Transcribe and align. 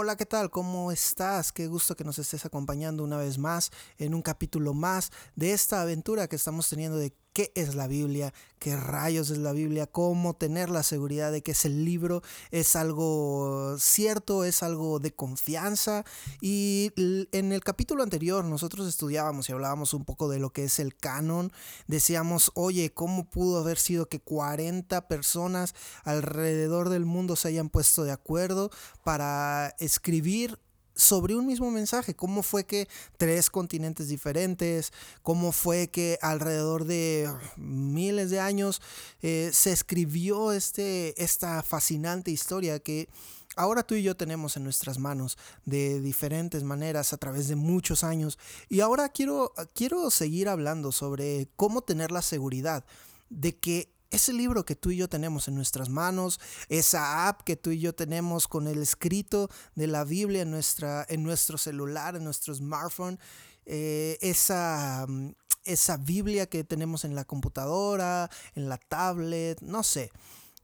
Hola, 0.00 0.16
¿qué 0.16 0.26
tal? 0.26 0.48
¿Cómo 0.48 0.92
estás? 0.92 1.50
Qué 1.50 1.66
gusto 1.66 1.96
que 1.96 2.04
nos 2.04 2.20
estés 2.20 2.44
acompañando 2.44 3.02
una 3.02 3.16
vez 3.16 3.36
más 3.36 3.72
en 3.96 4.14
un 4.14 4.22
capítulo 4.22 4.72
más 4.72 5.10
de 5.34 5.50
esta 5.50 5.82
aventura 5.82 6.28
que 6.28 6.36
estamos 6.36 6.68
teniendo 6.68 6.98
de 6.98 7.12
qué 7.38 7.52
es 7.54 7.76
la 7.76 7.86
Biblia, 7.86 8.34
qué 8.58 8.74
rayos 8.74 9.30
es 9.30 9.38
la 9.38 9.52
Biblia, 9.52 9.86
cómo 9.86 10.34
tener 10.34 10.70
la 10.70 10.82
seguridad 10.82 11.30
de 11.30 11.40
que 11.40 11.52
ese 11.52 11.68
libro 11.68 12.20
es 12.50 12.74
algo 12.74 13.76
cierto, 13.78 14.42
es 14.42 14.64
algo 14.64 14.98
de 14.98 15.12
confianza. 15.12 16.04
Y 16.40 16.90
en 16.96 17.52
el 17.52 17.62
capítulo 17.62 18.02
anterior 18.02 18.44
nosotros 18.44 18.88
estudiábamos 18.88 19.48
y 19.48 19.52
hablábamos 19.52 19.94
un 19.94 20.04
poco 20.04 20.28
de 20.28 20.40
lo 20.40 20.50
que 20.50 20.64
es 20.64 20.80
el 20.80 20.96
canon. 20.96 21.52
Decíamos, 21.86 22.50
oye, 22.56 22.92
¿cómo 22.92 23.30
pudo 23.30 23.60
haber 23.60 23.78
sido 23.78 24.08
que 24.08 24.18
40 24.18 25.06
personas 25.06 25.76
alrededor 26.02 26.88
del 26.88 27.04
mundo 27.04 27.36
se 27.36 27.46
hayan 27.46 27.68
puesto 27.68 28.02
de 28.02 28.10
acuerdo 28.10 28.72
para 29.04 29.76
escribir 29.78 30.58
sobre 30.98 31.36
un 31.36 31.46
mismo 31.46 31.70
mensaje. 31.70 32.14
¿Cómo 32.14 32.42
fue 32.42 32.64
que 32.64 32.88
tres 33.16 33.48
continentes 33.48 34.08
diferentes, 34.08 34.92
cómo 35.22 35.52
fue 35.52 35.88
que 35.88 36.18
alrededor 36.20 36.84
de 36.84 37.32
miles 37.56 38.30
de 38.30 38.40
años 38.40 38.82
eh, 39.22 39.50
se 39.54 39.72
escribió 39.72 40.52
este, 40.52 41.22
esta 41.22 41.62
fascinante 41.62 42.32
historia 42.32 42.80
que 42.80 43.08
ahora 43.56 43.84
tú 43.84 43.94
y 43.94 44.02
yo 44.02 44.16
tenemos 44.16 44.56
en 44.56 44.64
nuestras 44.64 44.98
manos 44.98 45.38
de 45.64 46.00
diferentes 46.00 46.64
maneras 46.64 47.12
a 47.12 47.16
través 47.16 47.46
de 47.46 47.54
muchos 47.54 48.02
años. 48.02 48.36
Y 48.68 48.80
ahora 48.80 49.08
quiero, 49.08 49.54
quiero 49.74 50.10
seguir 50.10 50.48
hablando 50.48 50.90
sobre 50.90 51.48
cómo 51.54 51.82
tener 51.82 52.10
la 52.10 52.22
seguridad 52.22 52.84
de 53.30 53.56
que 53.56 53.92
ese 54.10 54.32
libro 54.32 54.64
que 54.64 54.74
tú 54.74 54.90
y 54.90 54.96
yo 54.96 55.08
tenemos 55.08 55.48
en 55.48 55.54
nuestras 55.54 55.88
manos, 55.88 56.40
esa 56.68 57.28
app 57.28 57.42
que 57.42 57.56
tú 57.56 57.70
y 57.70 57.80
yo 57.80 57.94
tenemos 57.94 58.48
con 58.48 58.66
el 58.66 58.82
escrito 58.82 59.50
de 59.74 59.86
la 59.86 60.04
Biblia 60.04 60.42
en, 60.42 60.50
nuestra, 60.50 61.04
en 61.08 61.22
nuestro 61.22 61.58
celular, 61.58 62.16
en 62.16 62.24
nuestro 62.24 62.54
smartphone, 62.54 63.18
eh, 63.66 64.16
esa, 64.22 65.04
mm, 65.06 65.32
esa 65.64 65.98
Biblia 65.98 66.48
que 66.48 66.64
tenemos 66.64 67.04
en 67.04 67.14
la 67.14 67.24
computadora, 67.24 68.30
en 68.54 68.68
la 68.68 68.78
tablet, 68.78 69.60
no 69.60 69.82
sé, 69.82 70.10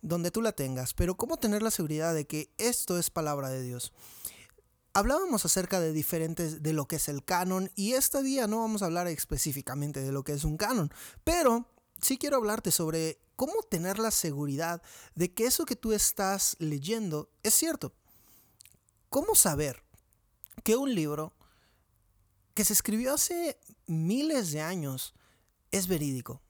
donde 0.00 0.30
tú 0.30 0.40
la 0.40 0.52
tengas, 0.52 0.94
pero 0.94 1.16
cómo 1.16 1.36
tener 1.36 1.62
la 1.62 1.70
seguridad 1.70 2.14
de 2.14 2.26
que 2.26 2.50
esto 2.56 2.98
es 2.98 3.10
palabra 3.10 3.50
de 3.50 3.62
Dios. 3.62 3.92
Hablábamos 4.94 5.44
acerca 5.44 5.80
de 5.80 5.92
diferentes 5.92 6.62
de 6.62 6.72
lo 6.72 6.86
que 6.86 6.96
es 6.96 7.08
el 7.08 7.24
canon 7.24 7.70
y 7.74 7.92
este 7.92 8.22
día 8.22 8.46
no 8.46 8.60
vamos 8.60 8.80
a 8.80 8.86
hablar 8.86 9.08
específicamente 9.08 10.00
de 10.00 10.12
lo 10.12 10.22
que 10.22 10.32
es 10.32 10.44
un 10.44 10.56
canon, 10.56 10.92
pero 11.24 11.68
sí 12.00 12.16
quiero 12.16 12.36
hablarte 12.36 12.70
sobre 12.70 13.18
cómo 13.36 13.62
tener 13.62 13.98
la 13.98 14.10
seguridad 14.10 14.82
de 15.14 15.32
que 15.32 15.46
eso 15.46 15.64
que 15.64 15.76
tú 15.76 15.92
estás 15.92 16.56
leyendo 16.58 17.30
es 17.42 17.54
cierto. 17.54 17.92
¿Cómo 19.08 19.34
saber 19.34 19.82
que 20.62 20.76
un 20.76 20.94
libro 20.94 21.32
que 22.54 22.64
se 22.64 22.72
escribió 22.72 23.14
hace 23.14 23.58
miles 23.86 24.50
de 24.52 24.60
años 24.60 25.14
es 25.70 25.86
verídico? 25.88 26.42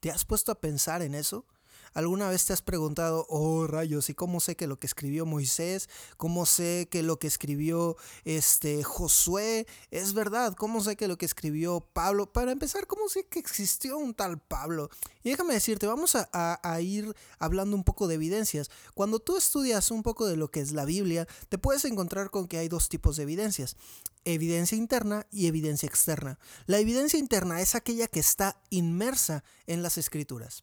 ¿Te 0.00 0.10
has 0.10 0.24
puesto 0.24 0.52
a 0.52 0.60
pensar 0.60 1.02
en 1.02 1.14
eso? 1.14 1.46
¿Alguna 1.94 2.28
vez 2.28 2.46
te 2.46 2.52
has 2.52 2.62
preguntado, 2.62 3.26
oh 3.28 3.66
rayos, 3.66 4.08
¿y 4.08 4.14
cómo 4.14 4.40
sé 4.40 4.56
que 4.56 4.66
lo 4.66 4.78
que 4.78 4.86
escribió 4.86 5.26
Moisés, 5.26 5.88
cómo 6.16 6.46
sé 6.46 6.88
que 6.90 7.02
lo 7.02 7.18
que 7.18 7.26
escribió 7.26 7.96
este 8.24 8.82
Josué 8.82 9.66
es 9.90 10.14
verdad? 10.14 10.54
¿Cómo 10.54 10.82
sé 10.82 10.96
que 10.96 11.08
lo 11.08 11.18
que 11.18 11.26
escribió 11.26 11.80
Pablo? 11.92 12.32
Para 12.32 12.52
empezar, 12.52 12.86
¿cómo 12.86 13.08
sé 13.08 13.26
que 13.26 13.38
existió 13.38 13.98
un 13.98 14.14
tal 14.14 14.38
Pablo? 14.38 14.88
Y 15.22 15.30
déjame 15.30 15.54
decirte, 15.54 15.86
vamos 15.86 16.16
a, 16.16 16.28
a 16.32 16.80
ir 16.80 17.14
hablando 17.38 17.76
un 17.76 17.84
poco 17.84 18.08
de 18.08 18.14
evidencias. 18.14 18.70
Cuando 18.94 19.18
tú 19.18 19.36
estudias 19.36 19.90
un 19.90 20.02
poco 20.02 20.26
de 20.26 20.36
lo 20.36 20.50
que 20.50 20.60
es 20.60 20.72
la 20.72 20.84
Biblia, 20.84 21.28
te 21.48 21.58
puedes 21.58 21.84
encontrar 21.84 22.30
con 22.30 22.48
que 22.48 22.58
hay 22.58 22.68
dos 22.68 22.88
tipos 22.88 23.16
de 23.16 23.24
evidencias 23.24 23.76
evidencia 24.24 24.78
interna 24.78 25.26
y 25.30 25.46
evidencia 25.46 25.88
externa. 25.88 26.38
La 26.66 26.78
evidencia 26.78 27.18
interna 27.18 27.60
es 27.60 27.74
aquella 27.74 28.06
que 28.06 28.20
está 28.20 28.60
inmersa 28.70 29.44
en 29.66 29.82
las 29.82 29.98
escrituras. 29.98 30.62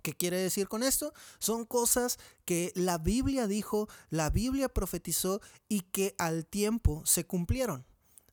¿Qué 0.00 0.14
quiere 0.14 0.38
decir 0.38 0.68
con 0.68 0.82
esto? 0.82 1.12
Son 1.38 1.64
cosas 1.64 2.18
que 2.44 2.72
la 2.74 2.98
Biblia 2.98 3.46
dijo, 3.46 3.88
la 4.10 4.30
Biblia 4.30 4.68
profetizó 4.68 5.40
y 5.68 5.80
que 5.82 6.14
al 6.18 6.46
tiempo 6.46 7.02
se 7.04 7.26
cumplieron, 7.26 7.86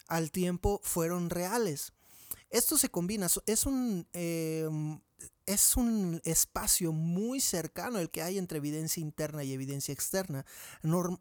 al 0.07 0.31
tiempo 0.31 0.79
fueron 0.83 1.29
reales. 1.29 1.93
Esto 2.49 2.77
se 2.77 2.89
combina, 2.89 3.27
es 3.45 3.65
un, 3.65 4.07
em, 4.13 4.99
es 5.47 5.77
un 5.77 6.21
espacio 6.25 6.91
muy 6.91 7.39
cercano 7.39 7.99
el 7.99 8.11
que 8.11 8.21
hay 8.21 8.37
entre 8.37 8.57
evidencia 8.57 9.01
interna 9.01 9.43
y 9.43 9.53
evidencia 9.53 9.93
externa. 9.93 10.45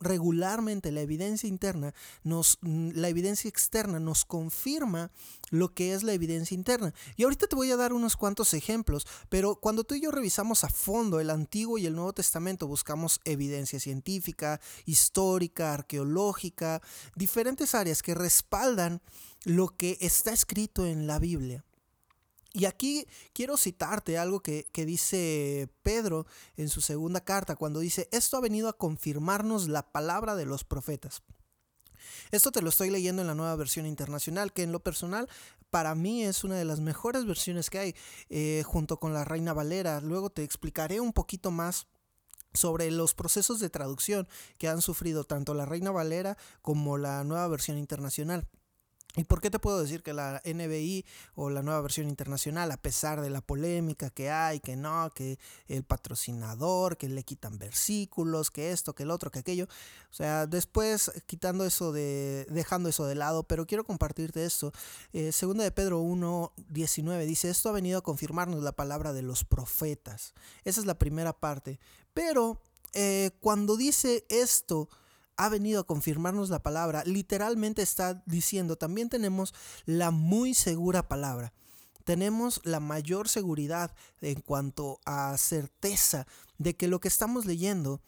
regularmente 0.00 0.90
la 0.92 1.00
evidencia 1.00 1.48
interna 1.48 1.94
nos, 2.24 2.58
la 2.62 3.08
evidencia 3.08 3.48
externa 3.48 4.00
nos 4.00 4.24
confirma 4.24 5.10
lo 5.50 5.72
que 5.72 5.94
es 5.94 6.02
la 6.02 6.12
evidencia 6.12 6.56
interna. 6.56 6.92
Y 7.16 7.22
ahorita 7.22 7.46
te 7.46 7.56
voy 7.56 7.70
a 7.70 7.76
dar 7.76 7.92
unos 7.92 8.16
cuantos 8.16 8.52
ejemplos, 8.52 9.06
pero 9.28 9.56
cuando 9.56 9.84
tú 9.84 9.94
y 9.94 10.02
yo 10.02 10.10
revisamos 10.10 10.64
a 10.64 10.68
fondo 10.68 11.20
el 11.20 11.30
Antiguo 11.30 11.78
y 11.78 11.86
el 11.86 11.94
Nuevo 11.94 12.12
Testamento, 12.12 12.66
buscamos 12.66 13.20
evidencia 13.24 13.78
científica, 13.78 14.60
histórica, 14.84 15.72
arqueológica, 15.72 16.82
diferentes 17.14 17.74
áreas 17.76 18.02
que 18.02 18.14
respaldan 18.14 19.00
lo 19.44 19.68
que 19.68 19.96
está 20.00 20.32
escrito 20.32 20.84
en 20.84 21.06
la 21.06 21.20
Biblia. 21.20 21.64
Y 22.56 22.64
aquí 22.64 23.06
quiero 23.34 23.58
citarte 23.58 24.16
algo 24.16 24.40
que, 24.40 24.66
dice 24.74 25.68
Pedro 25.82 26.26
en 26.56 26.70
su 26.70 26.80
segunda 26.80 27.20
carta, 27.20 27.54
cuando 27.54 27.80
dice, 27.80 28.08
esto 28.12 28.38
ha 28.38 28.40
venido 28.40 28.70
a 28.70 28.78
confirmarnos 28.78 29.68
la 29.68 29.92
palabra 29.92 30.36
de 30.36 30.46
los 30.46 30.64
profetas. 30.64 31.22
Esto 32.30 32.52
te 32.52 32.62
lo 32.62 32.70
estoy 32.70 32.88
leyendo 32.88 33.20
en 33.20 33.28
la 33.28 33.34
nueva 33.34 33.54
versión 33.56 33.84
internacional, 33.84 34.54
que 34.54 34.62
en 34.62 34.72
lo 34.72 34.80
personal 34.80 35.28
para 35.68 35.94
mí 35.94 36.24
es 36.24 36.44
una 36.44 36.54
de 36.54 36.64
las 36.64 36.80
mejores 36.80 37.26
versiones 37.26 37.68
que 37.68 37.78
hay, 37.78 37.94
eh, 38.30 38.62
junto 38.64 38.98
con 38.98 39.12
la 39.12 39.26
Reina 39.26 39.52
Valera. 39.52 40.00
Luego 40.00 40.30
te 40.30 40.42
explicaré 40.42 40.98
un 40.98 41.12
poquito 41.12 41.50
más 41.50 41.86
sobre 42.54 42.90
los 42.90 43.12
procesos 43.12 43.60
de 43.60 43.68
traducción 43.68 44.26
que 44.56 44.68
han 44.68 44.80
sufrido 44.80 45.24
tanto 45.24 45.52
la 45.52 45.66
Reina 45.66 45.90
Valera 45.90 46.38
como 46.62 46.96
la 46.96 47.22
nueva 47.22 47.48
versión 47.48 47.76
internacional. 47.76 48.48
¿Y 49.16 49.24
por 49.24 49.40
qué 49.40 49.50
te 49.50 49.58
puedo 49.58 49.80
decir 49.80 50.02
que 50.02 50.12
la 50.12 50.42
NBI 50.44 51.06
o 51.34 51.48
la 51.48 51.62
nueva 51.62 51.80
versión 51.80 52.08
internacional, 52.08 52.70
a 52.70 52.76
pesar 52.76 53.22
de 53.22 53.30
la 53.30 53.40
polémica 53.40 54.10
que 54.10 54.30
hay, 54.30 54.60
que 54.60 54.76
no, 54.76 55.10
que 55.14 55.38
el 55.68 55.84
patrocinador, 55.84 56.98
que 56.98 57.08
le 57.08 57.24
quitan 57.24 57.58
versículos, 57.58 58.50
que 58.50 58.72
esto, 58.72 58.94
que 58.94 59.04
el 59.04 59.10
otro, 59.10 59.30
que 59.30 59.38
aquello, 59.38 59.64
o 60.10 60.14
sea, 60.14 60.46
después 60.46 61.10
quitando 61.26 61.64
eso 61.64 61.92
de, 61.92 62.46
dejando 62.50 62.90
eso 62.90 63.06
de 63.06 63.14
lado, 63.14 63.42
pero 63.44 63.66
quiero 63.66 63.84
compartirte 63.84 64.44
esto. 64.44 64.72
Eh, 65.14 65.32
segunda 65.32 65.64
de 65.64 65.70
Pedro 65.70 66.00
1, 66.00 66.52
19 66.68 67.24
dice, 67.24 67.48
esto 67.48 67.70
ha 67.70 67.72
venido 67.72 67.98
a 67.98 68.02
confirmarnos 68.02 68.62
la 68.62 68.72
palabra 68.72 69.14
de 69.14 69.22
los 69.22 69.44
profetas. 69.44 70.34
Esa 70.64 70.80
es 70.80 70.86
la 70.86 70.98
primera 70.98 71.32
parte. 71.32 71.80
Pero 72.12 72.60
eh, 72.92 73.30
cuando 73.40 73.76
dice 73.78 74.26
esto, 74.28 74.90
ha 75.36 75.48
venido 75.48 75.80
a 75.80 75.86
confirmarnos 75.86 76.50
la 76.50 76.62
palabra, 76.62 77.04
literalmente 77.04 77.82
está 77.82 78.22
diciendo, 78.26 78.76
también 78.76 79.08
tenemos 79.08 79.54
la 79.84 80.10
muy 80.10 80.54
segura 80.54 81.08
palabra. 81.08 81.52
Tenemos 82.04 82.60
la 82.62 82.78
mayor 82.78 83.28
seguridad 83.28 83.92
en 84.20 84.40
cuanto 84.40 85.00
a 85.04 85.36
certeza 85.38 86.26
de 86.56 86.76
que 86.76 86.86
lo 86.86 87.00
que 87.00 87.08
estamos 87.08 87.46
leyendo 87.46 88.00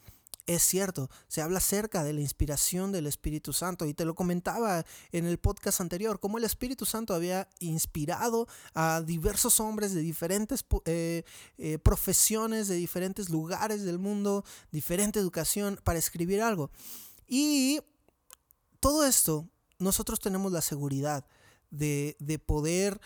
es 0.49 0.63
cierto, 0.63 1.11
se 1.29 1.43
habla 1.43 1.59
acerca 1.59 2.03
de 2.03 2.15
la 2.15 2.23
inspiración 2.23 2.91
del 2.91 3.07
Espíritu 3.07 3.53
Santo 3.53 3.85
y 3.85 3.93
te 3.93 4.07
lo 4.07 4.15
comentaba 4.15 4.83
en 5.13 5.27
el 5.27 5.37
podcast 5.37 5.83
anterior, 5.83 6.21
cómo 6.21 6.39
el 6.39 6.45
Espíritu 6.45 6.87
Santo 6.87 7.13
había 7.13 7.51
inspirado 7.59 8.49
a 8.73 9.03
diversos 9.03 9.61
hombres 9.61 9.93
de 9.93 10.01
diferentes 10.01 10.65
eh, 10.87 11.25
eh, 11.59 11.79
profesiones, 11.79 12.67
de 12.67 12.77
diferentes 12.77 13.29
lugares 13.29 13.85
del 13.85 13.99
mundo, 13.99 14.43
diferente 14.73 15.21
educación, 15.21 15.79
para 15.85 15.99
escribir 15.99 16.41
algo. 16.41 16.71
Y 17.29 17.81
todo 18.81 19.05
esto, 19.05 19.49
nosotros 19.79 20.19
tenemos 20.19 20.51
la 20.51 20.63
seguridad 20.63 21.27
de, 21.71 22.17
poder 22.47 23.01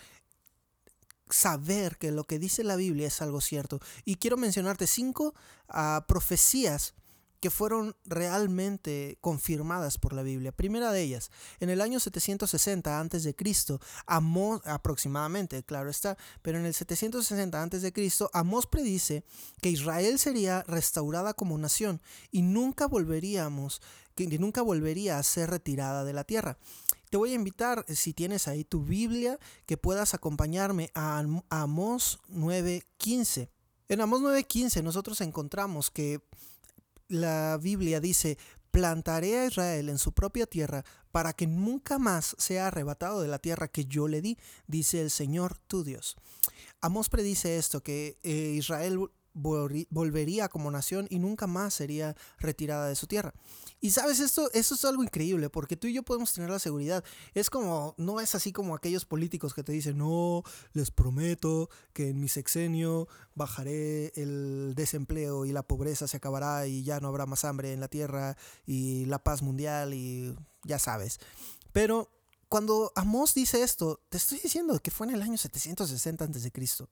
saber 1.29 1.97
que 1.97 2.11
lo 2.11 2.23
que 2.23 2.39
dice 2.39 2.63
la 2.63 2.75
Biblia 2.75 3.07
es 3.07 3.21
algo 3.21 3.41
cierto. 3.41 3.79
Y 4.05 4.15
quiero 4.15 4.37
mencionarte 4.37 4.87
cinco 4.87 5.35
ah, 5.67 6.05
profecías 6.07 6.93
que 7.43 7.49
fueron 7.49 7.93
realmente 8.05 9.17
confirmadas 9.19 9.97
por 9.97 10.13
la 10.13 10.23
Biblia. 10.23 10.53
Primera 10.53 10.93
de 10.93 11.01
ellas, 11.01 11.29
en 11.59 11.69
el 11.69 11.81
año 11.81 11.99
760 11.99 13.01
a.C., 13.01 13.35
Amós, 14.05 14.61
aproximadamente, 14.63 15.61
claro 15.61 15.89
está, 15.89 16.17
pero 16.41 16.57
en 16.57 16.65
el 16.65 16.73
760 16.73 17.61
a.C., 17.61 17.93
Amós 18.31 18.65
predice 18.65 19.25
que 19.61 19.71
Israel 19.71 20.19
sería 20.19 20.63
restaurada 20.69 21.33
como 21.33 21.57
nación 21.57 22.01
y 22.31 22.43
nunca 22.43 22.87
volveríamos, 22.87 23.81
que 24.15 24.27
nunca 24.39 24.61
volvería 24.61 25.17
a 25.17 25.23
ser 25.23 25.49
retirada 25.49 26.03
de 26.03 26.13
la 26.13 26.23
tierra. 26.23 26.57
Te 27.09 27.17
voy 27.17 27.31
a 27.31 27.35
invitar, 27.35 27.85
si 27.87 28.13
tienes 28.13 28.47
ahí 28.47 28.63
tu 28.63 28.83
Biblia, 28.83 29.37
que 29.65 29.77
puedas 29.77 30.13
acompañarme 30.13 30.89
a 30.95 31.23
Amós 31.49 32.19
9:15. 32.29 33.49
En 33.87 34.01
Amós 34.01 34.21
9:15 34.21 34.81
nosotros 34.81 35.21
encontramos 35.21 35.91
que 35.91 36.21
la 37.07 37.59
Biblia 37.61 37.99
dice, 37.99 38.37
plantaré 38.71 39.37
a 39.37 39.45
Israel 39.45 39.89
en 39.89 39.99
su 39.99 40.13
propia 40.13 40.47
tierra 40.47 40.83
para 41.11 41.33
que 41.33 41.45
nunca 41.45 41.99
más 41.99 42.35
sea 42.39 42.67
arrebatado 42.67 43.21
de 43.21 43.27
la 43.27 43.37
tierra 43.37 43.67
que 43.67 43.85
yo 43.85 44.07
le 44.07 44.19
di, 44.19 44.39
dice 44.65 44.99
el 44.99 45.11
Señor 45.11 45.59
tu 45.67 45.83
Dios. 45.83 46.15
Amos 46.81 47.09
predice 47.09 47.59
esto, 47.59 47.83
que 47.83 48.17
eh, 48.23 48.55
Israel 48.57 48.99
volvería 49.35 50.49
como 50.49 50.71
nación 50.71 51.05
y 51.11 51.19
nunca 51.19 51.45
más 51.45 51.75
sería 51.75 52.15
retirada 52.39 52.87
de 52.87 52.95
su 52.95 53.05
tierra. 53.05 53.33
Y 53.83 53.91
sabes, 53.91 54.21
esto, 54.21 54.49
esto 54.53 54.75
es 54.75 54.85
algo 54.85 55.03
increíble 55.03 55.49
porque 55.49 55.75
tú 55.75 55.87
y 55.87 55.93
yo 55.93 56.03
podemos 56.03 56.31
tener 56.31 56.49
la 56.49 56.57
seguridad. 56.57 57.03
Es 57.33 57.49
como, 57.49 57.95
no 57.97 58.21
es 58.21 58.33
así 58.33 58.53
como 58.53 58.75
aquellos 58.75 59.03
políticos 59.03 59.53
que 59.53 59.61
te 59.61 59.73
dicen, 59.73 59.97
no, 59.97 60.43
les 60.71 60.89
prometo 60.89 61.69
que 61.91 62.07
en 62.07 62.21
mi 62.21 62.29
sexenio 62.29 63.09
bajaré 63.35 64.13
el 64.15 64.71
desempleo 64.73 65.45
y 65.45 65.51
la 65.51 65.63
pobreza 65.63 66.07
se 66.07 66.15
acabará 66.15 66.65
y 66.65 66.85
ya 66.85 67.01
no 67.01 67.09
habrá 67.09 67.25
más 67.25 67.43
hambre 67.43 67.73
en 67.73 67.81
la 67.81 67.89
tierra 67.89 68.37
y 68.65 69.03
la 69.03 69.21
paz 69.21 69.41
mundial 69.41 69.93
y 69.93 70.33
ya 70.63 70.79
sabes. 70.79 71.19
Pero 71.73 72.09
cuando 72.47 72.93
Amos 72.95 73.33
dice 73.33 73.63
esto, 73.63 73.99
te 74.07 74.15
estoy 74.15 74.39
diciendo 74.39 74.79
que 74.79 74.91
fue 74.91 75.07
en 75.07 75.15
el 75.15 75.21
año 75.21 75.37
760 75.37 76.23
a.C. 76.23 76.87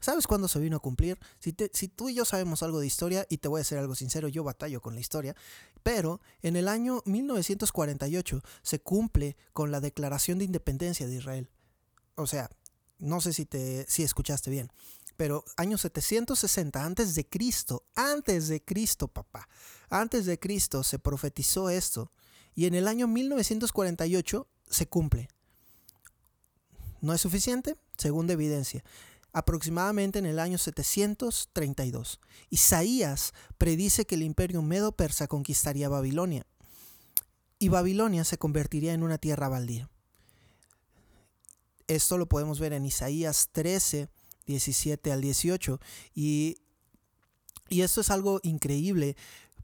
¿Sabes 0.00 0.26
cuándo 0.26 0.48
se 0.48 0.58
vino 0.58 0.76
a 0.76 0.80
cumplir? 0.80 1.18
Si, 1.38 1.52
tú 1.88 2.08
y 2.08 2.14
yo 2.14 2.24
sabemos 2.24 2.62
algo 2.62 2.78
de 2.78 2.86
historia, 2.86 3.26
y 3.30 3.38
te 3.38 3.48
voy 3.48 3.62
a 3.62 3.64
ser 3.64 3.78
algo 3.78 3.94
sincero, 3.94 4.28
yo 4.28 4.44
batallo 4.44 4.82
con 4.82 4.94
la 4.94 5.00
historia, 5.00 5.34
pero 5.82 6.20
en 6.42 6.56
el 6.56 6.68
año 6.68 7.02
1948 7.06 8.42
se 8.62 8.80
cumple 8.80 9.36
con 9.52 9.70
la 9.70 9.80
declaración 9.80 10.38
de 10.38 10.44
independencia 10.44 11.06
de 11.06 11.14
Israel. 11.14 11.48
O 12.16 12.26
sea, 12.26 12.50
no 12.98 13.20
sé 13.20 13.32
si, 13.32 13.46
te, 13.46 13.86
si 13.88 14.02
escuchaste 14.02 14.50
bien, 14.50 14.70
pero 15.16 15.44
año 15.56 15.78
760 15.78 16.84
antes 16.84 17.14
de 17.14 17.26
Cristo, 17.26 17.84
antes 17.94 18.48
de 18.48 18.62
Cristo, 18.62 19.08
papá, 19.08 19.48
antes 19.88 20.26
de 20.26 20.38
Cristo 20.38 20.82
se 20.82 20.98
profetizó 20.98 21.70
esto, 21.70 22.10
y 22.54 22.66
en 22.66 22.74
el 22.74 22.88
año 22.88 23.08
1948 23.08 24.46
se 24.68 24.86
cumple. 24.86 25.28
¿No 27.00 27.14
es 27.14 27.20
suficiente? 27.20 27.76
Segunda 27.96 28.32
evidencia 28.32 28.84
aproximadamente 29.34 30.20
en 30.20 30.26
el 30.26 30.38
año 30.38 30.56
732. 30.56 32.20
Isaías 32.48 33.34
predice 33.58 34.06
que 34.06 34.14
el 34.14 34.22
imperio 34.22 34.62
medo-persa 34.62 35.26
conquistaría 35.26 35.88
Babilonia 35.90 36.46
y 37.58 37.68
Babilonia 37.68 38.24
se 38.24 38.38
convertiría 38.38 38.94
en 38.94 39.02
una 39.02 39.18
tierra 39.18 39.48
baldía. 39.48 39.90
Esto 41.88 42.16
lo 42.16 42.26
podemos 42.26 42.60
ver 42.60 42.72
en 42.72 42.86
Isaías 42.86 43.48
13, 43.52 44.08
17 44.46 45.12
al 45.12 45.20
18 45.20 45.80
y, 46.14 46.58
y 47.68 47.82
esto 47.82 48.00
es 48.00 48.10
algo 48.10 48.40
increíble 48.42 49.16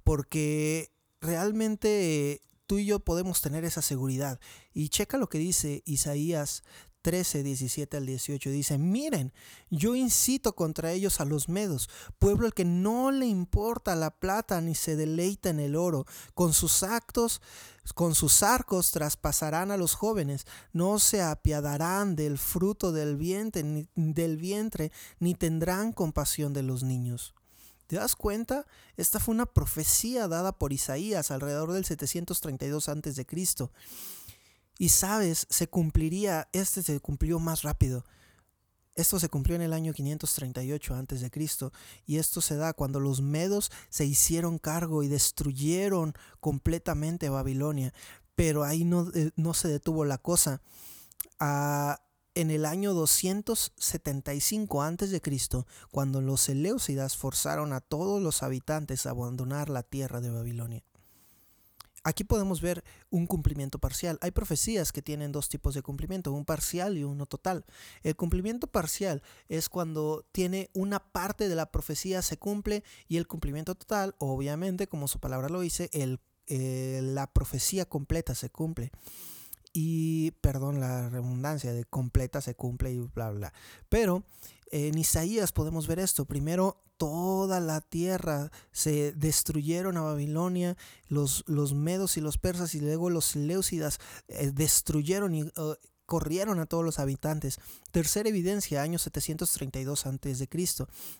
porque 0.02 0.90
realmente 1.20 2.42
tú 2.66 2.78
y 2.78 2.86
yo 2.86 3.00
podemos 3.00 3.40
tener 3.40 3.64
esa 3.64 3.82
seguridad. 3.82 4.40
Y 4.72 4.88
checa 4.88 5.16
lo 5.16 5.28
que 5.28 5.38
dice 5.38 5.82
Isaías 5.86 6.62
13, 7.02 7.42
17 7.42 7.96
al 7.96 8.06
18 8.06 8.50
dice, 8.50 8.78
miren, 8.78 9.32
yo 9.70 9.94
incito 9.94 10.54
contra 10.54 10.92
ellos 10.92 11.20
a 11.20 11.24
los 11.24 11.48
medos, 11.48 11.88
pueblo 12.18 12.46
al 12.46 12.54
que 12.54 12.64
no 12.64 13.10
le 13.10 13.26
importa 13.26 13.94
la 13.94 14.10
plata 14.10 14.60
ni 14.60 14.74
se 14.74 14.96
deleita 14.96 15.50
en 15.50 15.60
el 15.60 15.76
oro, 15.76 16.06
con 16.34 16.52
sus 16.52 16.82
actos, 16.82 17.40
con 17.94 18.14
sus 18.14 18.42
arcos 18.42 18.90
traspasarán 18.90 19.70
a 19.70 19.76
los 19.76 19.94
jóvenes, 19.94 20.46
no 20.72 20.98
se 20.98 21.22
apiadarán 21.22 22.16
del 22.16 22.38
fruto 22.38 22.92
del 22.92 23.16
vientre, 23.16 23.62
ni, 23.62 23.88
del 23.94 24.36
vientre, 24.36 24.92
ni 25.18 25.34
tendrán 25.34 25.92
compasión 25.92 26.52
de 26.52 26.62
los 26.62 26.82
niños. 26.82 27.34
¿Te 27.90 27.96
das 27.96 28.14
cuenta? 28.14 28.66
Esta 28.96 29.18
fue 29.18 29.34
una 29.34 29.46
profecía 29.46 30.28
dada 30.28 30.52
por 30.52 30.72
Isaías 30.72 31.32
alrededor 31.32 31.72
del 31.72 31.84
732 31.84 32.88
a.C. 32.88 33.26
Y 34.80 34.88
sabes, 34.88 35.46
se 35.50 35.68
cumpliría, 35.68 36.48
este 36.52 36.82
se 36.82 36.98
cumplió 37.00 37.38
más 37.38 37.64
rápido. 37.64 38.02
Esto 38.94 39.20
se 39.20 39.28
cumplió 39.28 39.54
en 39.54 39.60
el 39.60 39.74
año 39.74 39.92
538 39.92 40.94
a.C. 40.94 41.30
y 42.06 42.16
esto 42.16 42.40
se 42.40 42.56
da 42.56 42.72
cuando 42.72 42.98
los 42.98 43.20
medos 43.20 43.70
se 43.90 44.06
hicieron 44.06 44.56
cargo 44.56 45.02
y 45.02 45.08
destruyeron 45.08 46.14
completamente 46.40 47.28
Babilonia. 47.28 47.92
Pero 48.34 48.64
ahí 48.64 48.84
no, 48.84 49.10
eh, 49.12 49.32
no 49.36 49.52
se 49.52 49.68
detuvo 49.68 50.06
la 50.06 50.16
cosa. 50.16 50.62
Ah, 51.38 52.00
en 52.34 52.50
el 52.50 52.64
año 52.64 52.94
275 52.94 54.82
a.C., 54.82 55.20
cuando 55.90 56.22
los 56.22 56.40
Seleucidas 56.40 57.18
forzaron 57.18 57.74
a 57.74 57.80
todos 57.82 58.22
los 58.22 58.42
habitantes 58.42 59.04
a 59.04 59.10
abandonar 59.10 59.68
la 59.68 59.82
tierra 59.82 60.22
de 60.22 60.30
Babilonia. 60.30 60.82
Aquí 62.02 62.24
podemos 62.24 62.62
ver 62.62 62.82
un 63.10 63.26
cumplimiento 63.26 63.78
parcial. 63.78 64.18
Hay 64.22 64.30
profecías 64.30 64.90
que 64.90 65.02
tienen 65.02 65.32
dos 65.32 65.50
tipos 65.50 65.74
de 65.74 65.82
cumplimiento, 65.82 66.32
un 66.32 66.46
parcial 66.46 66.96
y 66.96 67.04
uno 67.04 67.26
total. 67.26 67.64
El 68.02 68.16
cumplimiento 68.16 68.66
parcial 68.66 69.22
es 69.48 69.68
cuando 69.68 70.24
tiene 70.32 70.70
una 70.72 71.00
parte 71.00 71.48
de 71.48 71.54
la 71.54 71.70
profecía 71.70 72.22
se 72.22 72.38
cumple 72.38 72.84
y 73.06 73.18
el 73.18 73.26
cumplimiento 73.26 73.74
total, 73.74 74.14
obviamente, 74.18 74.86
como 74.86 75.08
su 75.08 75.20
palabra 75.20 75.50
lo 75.50 75.60
dice, 75.60 75.90
eh, 75.92 77.00
la 77.02 77.26
profecía 77.32 77.84
completa 77.84 78.34
se 78.34 78.48
cumple. 78.48 78.92
Y, 79.72 80.32
perdón 80.40 80.80
la 80.80 81.10
redundancia 81.10 81.72
de 81.72 81.84
completa 81.84 82.40
se 82.40 82.56
cumple 82.56 82.92
y 82.92 82.98
bla, 82.98 83.30
bla. 83.30 83.52
Pero 83.88 84.24
en 84.70 84.96
Isaías 84.98 85.52
podemos 85.52 85.86
ver 85.86 85.98
esto. 85.98 86.24
Primero, 86.24 86.82
toda 87.00 87.60
la 87.60 87.80
tierra 87.80 88.52
se 88.72 89.12
destruyeron 89.12 89.96
a 89.96 90.02
Babilonia, 90.02 90.76
los, 91.08 91.44
los 91.46 91.72
medos 91.72 92.18
y 92.18 92.20
los 92.20 92.36
persas, 92.36 92.74
y 92.74 92.80
luego 92.80 93.08
los 93.08 93.36
leucidas 93.36 94.00
eh, 94.28 94.50
destruyeron 94.52 95.34
y 95.34 95.44
uh, 95.44 95.76
corrieron 96.04 96.60
a 96.60 96.66
todos 96.66 96.84
los 96.84 96.98
habitantes. 96.98 97.58
Tercera 97.90 98.28
evidencia, 98.28 98.82
año 98.82 98.98
732 98.98 100.04
a.C. 100.04 100.48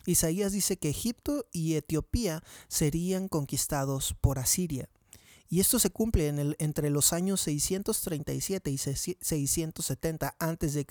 Isaías 0.04 0.52
dice 0.52 0.76
que 0.76 0.90
Egipto 0.90 1.46
y 1.50 1.76
Etiopía 1.76 2.42
serían 2.68 3.28
conquistados 3.28 4.14
por 4.20 4.38
Asiria. 4.38 4.90
Y 5.52 5.58
esto 5.58 5.80
se 5.80 5.90
cumple 5.90 6.28
en 6.28 6.38
el, 6.38 6.56
entre 6.60 6.90
los 6.90 7.12
años 7.12 7.40
637 7.40 8.70
y 8.70 8.78
670 8.78 10.36
a.C., 10.38 10.86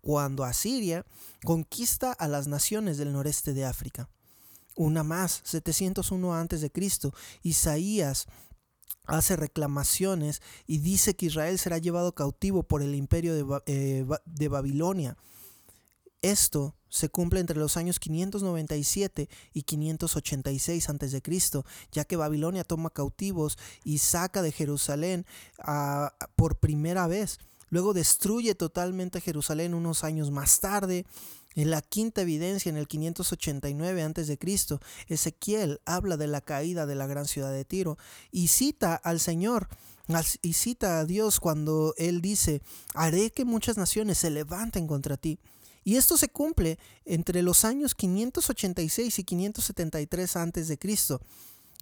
cuando 0.00 0.44
Asiria 0.44 1.04
conquista 1.44 2.12
a 2.12 2.28
las 2.28 2.46
naciones 2.46 2.98
del 2.98 3.12
noreste 3.12 3.52
de 3.52 3.64
África. 3.64 4.08
Una 4.76 5.02
más, 5.02 5.40
701 5.42 6.34
a.C., 6.34 6.70
Isaías 7.42 8.26
hace 9.06 9.34
reclamaciones 9.34 10.40
y 10.68 10.78
dice 10.78 11.16
que 11.16 11.26
Israel 11.26 11.58
será 11.58 11.78
llevado 11.78 12.14
cautivo 12.14 12.62
por 12.62 12.82
el 12.82 12.94
imperio 12.94 13.34
de, 13.34 13.62
eh, 13.66 14.06
de 14.24 14.48
Babilonia. 14.48 15.16
Esto 16.22 16.76
se 16.90 17.08
cumple 17.08 17.40
entre 17.40 17.58
los 17.58 17.76
años 17.76 17.98
597 17.98 19.28
y 19.54 19.62
586 19.62 20.88
a.C., 20.90 21.22
ya 21.92 22.04
que 22.04 22.16
Babilonia 22.16 22.64
toma 22.64 22.90
cautivos 22.90 23.56
y 23.84 23.98
saca 23.98 24.42
de 24.42 24.52
Jerusalén 24.52 25.24
por 26.36 26.56
primera 26.56 27.06
vez. 27.06 27.38
Luego 27.70 27.94
destruye 27.94 28.54
totalmente 28.54 29.20
Jerusalén 29.20 29.74
unos 29.74 30.04
años 30.04 30.30
más 30.30 30.60
tarde. 30.60 31.06
En 31.54 31.70
la 31.70 31.82
quinta 31.82 32.22
evidencia, 32.22 32.68
en 32.68 32.76
el 32.76 32.86
589 32.86 34.02
a.C., 34.02 34.38
Ezequiel 35.08 35.80
habla 35.84 36.16
de 36.16 36.26
la 36.26 36.40
caída 36.40 36.86
de 36.86 36.94
la 36.94 37.06
gran 37.06 37.26
ciudad 37.26 37.52
de 37.52 37.64
Tiro 37.64 37.96
y 38.30 38.48
cita 38.48 38.94
al 38.94 39.18
Señor 39.20 39.68
y 40.42 40.54
cita 40.54 40.98
a 40.98 41.04
Dios 41.04 41.38
cuando 41.38 41.94
Él 41.96 42.20
dice, 42.20 42.62
haré 42.94 43.30
que 43.30 43.44
muchas 43.44 43.76
naciones 43.76 44.18
se 44.18 44.30
levanten 44.30 44.86
contra 44.88 45.16
ti. 45.16 45.38
Y 45.84 45.96
esto 45.96 46.16
se 46.16 46.28
cumple 46.28 46.78
entre 47.04 47.42
los 47.42 47.64
años 47.64 47.94
586 47.94 49.18
y 49.18 49.24
573 49.24 50.36
a.C. 50.36 50.78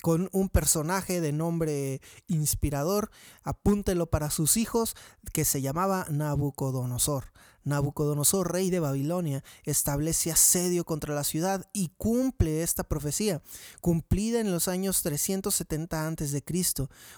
con 0.02 0.28
un 0.32 0.48
personaje 0.48 1.20
de 1.20 1.32
nombre 1.32 2.00
inspirador, 2.28 3.10
apúntelo 3.42 4.06
para 4.06 4.30
sus 4.30 4.56
hijos, 4.56 4.94
que 5.32 5.44
se 5.44 5.60
llamaba 5.60 6.06
Nabucodonosor. 6.10 7.32
Nabucodonosor, 7.68 8.52
rey 8.52 8.70
de 8.70 8.80
Babilonia, 8.80 9.44
establece 9.64 10.32
asedio 10.32 10.84
contra 10.84 11.14
la 11.14 11.24
ciudad 11.24 11.66
y 11.72 11.90
cumple 11.96 12.62
esta 12.62 12.84
profecía, 12.84 13.42
cumplida 13.80 14.40
en 14.40 14.50
los 14.50 14.68
años 14.68 15.02
370 15.02 16.08
a.C. 16.08 16.44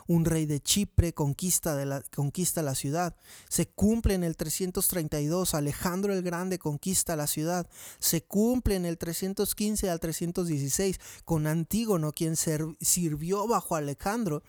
Un 0.07 0.25
rey 0.25 0.47
de 0.47 0.61
Chipre 0.61 1.15
conquista, 1.15 1.75
la, 1.85 2.03
la 2.57 2.75
ciudad. 2.75 3.17
Se 3.49 3.67
cumple 3.67 4.15
en 4.15 4.25
el 4.25 4.37
332, 4.37 5.55
Alejandro 5.55 6.13
el 6.13 6.23
Grande 6.23 6.59
conquista 6.59 7.17
la 7.17 7.27
ciudad. 7.27 7.69
Se 7.99 8.23
cumple 8.23 8.77
en 8.77 8.85
el 8.85 8.99
315 8.99 9.91
al 9.91 10.01
316, 10.01 11.01
con 11.25 11.47
Antígono, 11.47 12.13
quien 12.13 12.37
sirvió 12.37 13.47
bajo 13.47 13.77
Alejandro, 13.77 14.43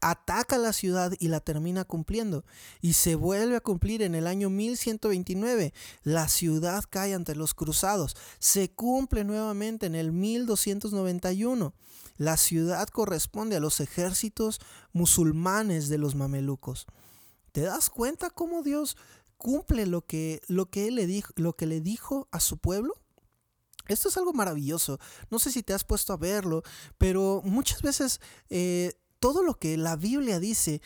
ataca 0.00 0.58
la 0.58 0.72
ciudad 0.72 1.12
y 1.18 1.28
la 1.28 1.40
termina 1.40 1.84
cumpliendo. 1.84 2.44
Y 2.80 2.94
se 2.94 3.14
vuelve 3.14 3.56
a 3.56 3.60
cumplir 3.60 4.02
en 4.02 4.14
el 4.14 4.26
año 4.26 4.50
1129. 4.50 5.72
La 6.02 6.28
ciudad 6.28 6.84
cae 6.88 7.14
ante 7.14 7.34
los 7.34 7.54
cruzados. 7.54 8.16
Se 8.38 8.70
cumple 8.70 9.24
nuevamente 9.24 9.86
en 9.86 9.94
el 9.94 10.12
1291. 10.12 11.74
La 12.16 12.36
ciudad 12.36 12.88
corresponde 12.88 13.56
a 13.56 13.60
los 13.60 13.80
ejércitos 13.80 14.60
musulmanes 14.92 15.88
de 15.88 15.98
los 15.98 16.14
mamelucos. 16.14 16.86
¿Te 17.52 17.62
das 17.62 17.90
cuenta 17.90 18.30
cómo 18.30 18.62
Dios 18.62 18.96
cumple 19.36 19.86
lo 19.86 20.06
que, 20.06 20.40
lo 20.48 20.70
que, 20.70 20.88
él 20.88 20.94
le, 20.96 21.06
dijo, 21.06 21.32
lo 21.36 21.54
que 21.54 21.66
le 21.66 21.80
dijo 21.80 22.28
a 22.30 22.40
su 22.40 22.58
pueblo? 22.58 22.94
Esto 23.88 24.08
es 24.08 24.16
algo 24.16 24.32
maravilloso. 24.32 24.98
No 25.30 25.38
sé 25.38 25.52
si 25.52 25.62
te 25.62 25.72
has 25.72 25.84
puesto 25.84 26.12
a 26.12 26.16
verlo, 26.16 26.62
pero 26.98 27.42
muchas 27.44 27.82
veces 27.82 28.20
eh, 28.50 28.94
todo 29.18 29.42
lo 29.42 29.54
que 29.58 29.76
la 29.76 29.96
Biblia 29.96 30.40
dice, 30.40 30.82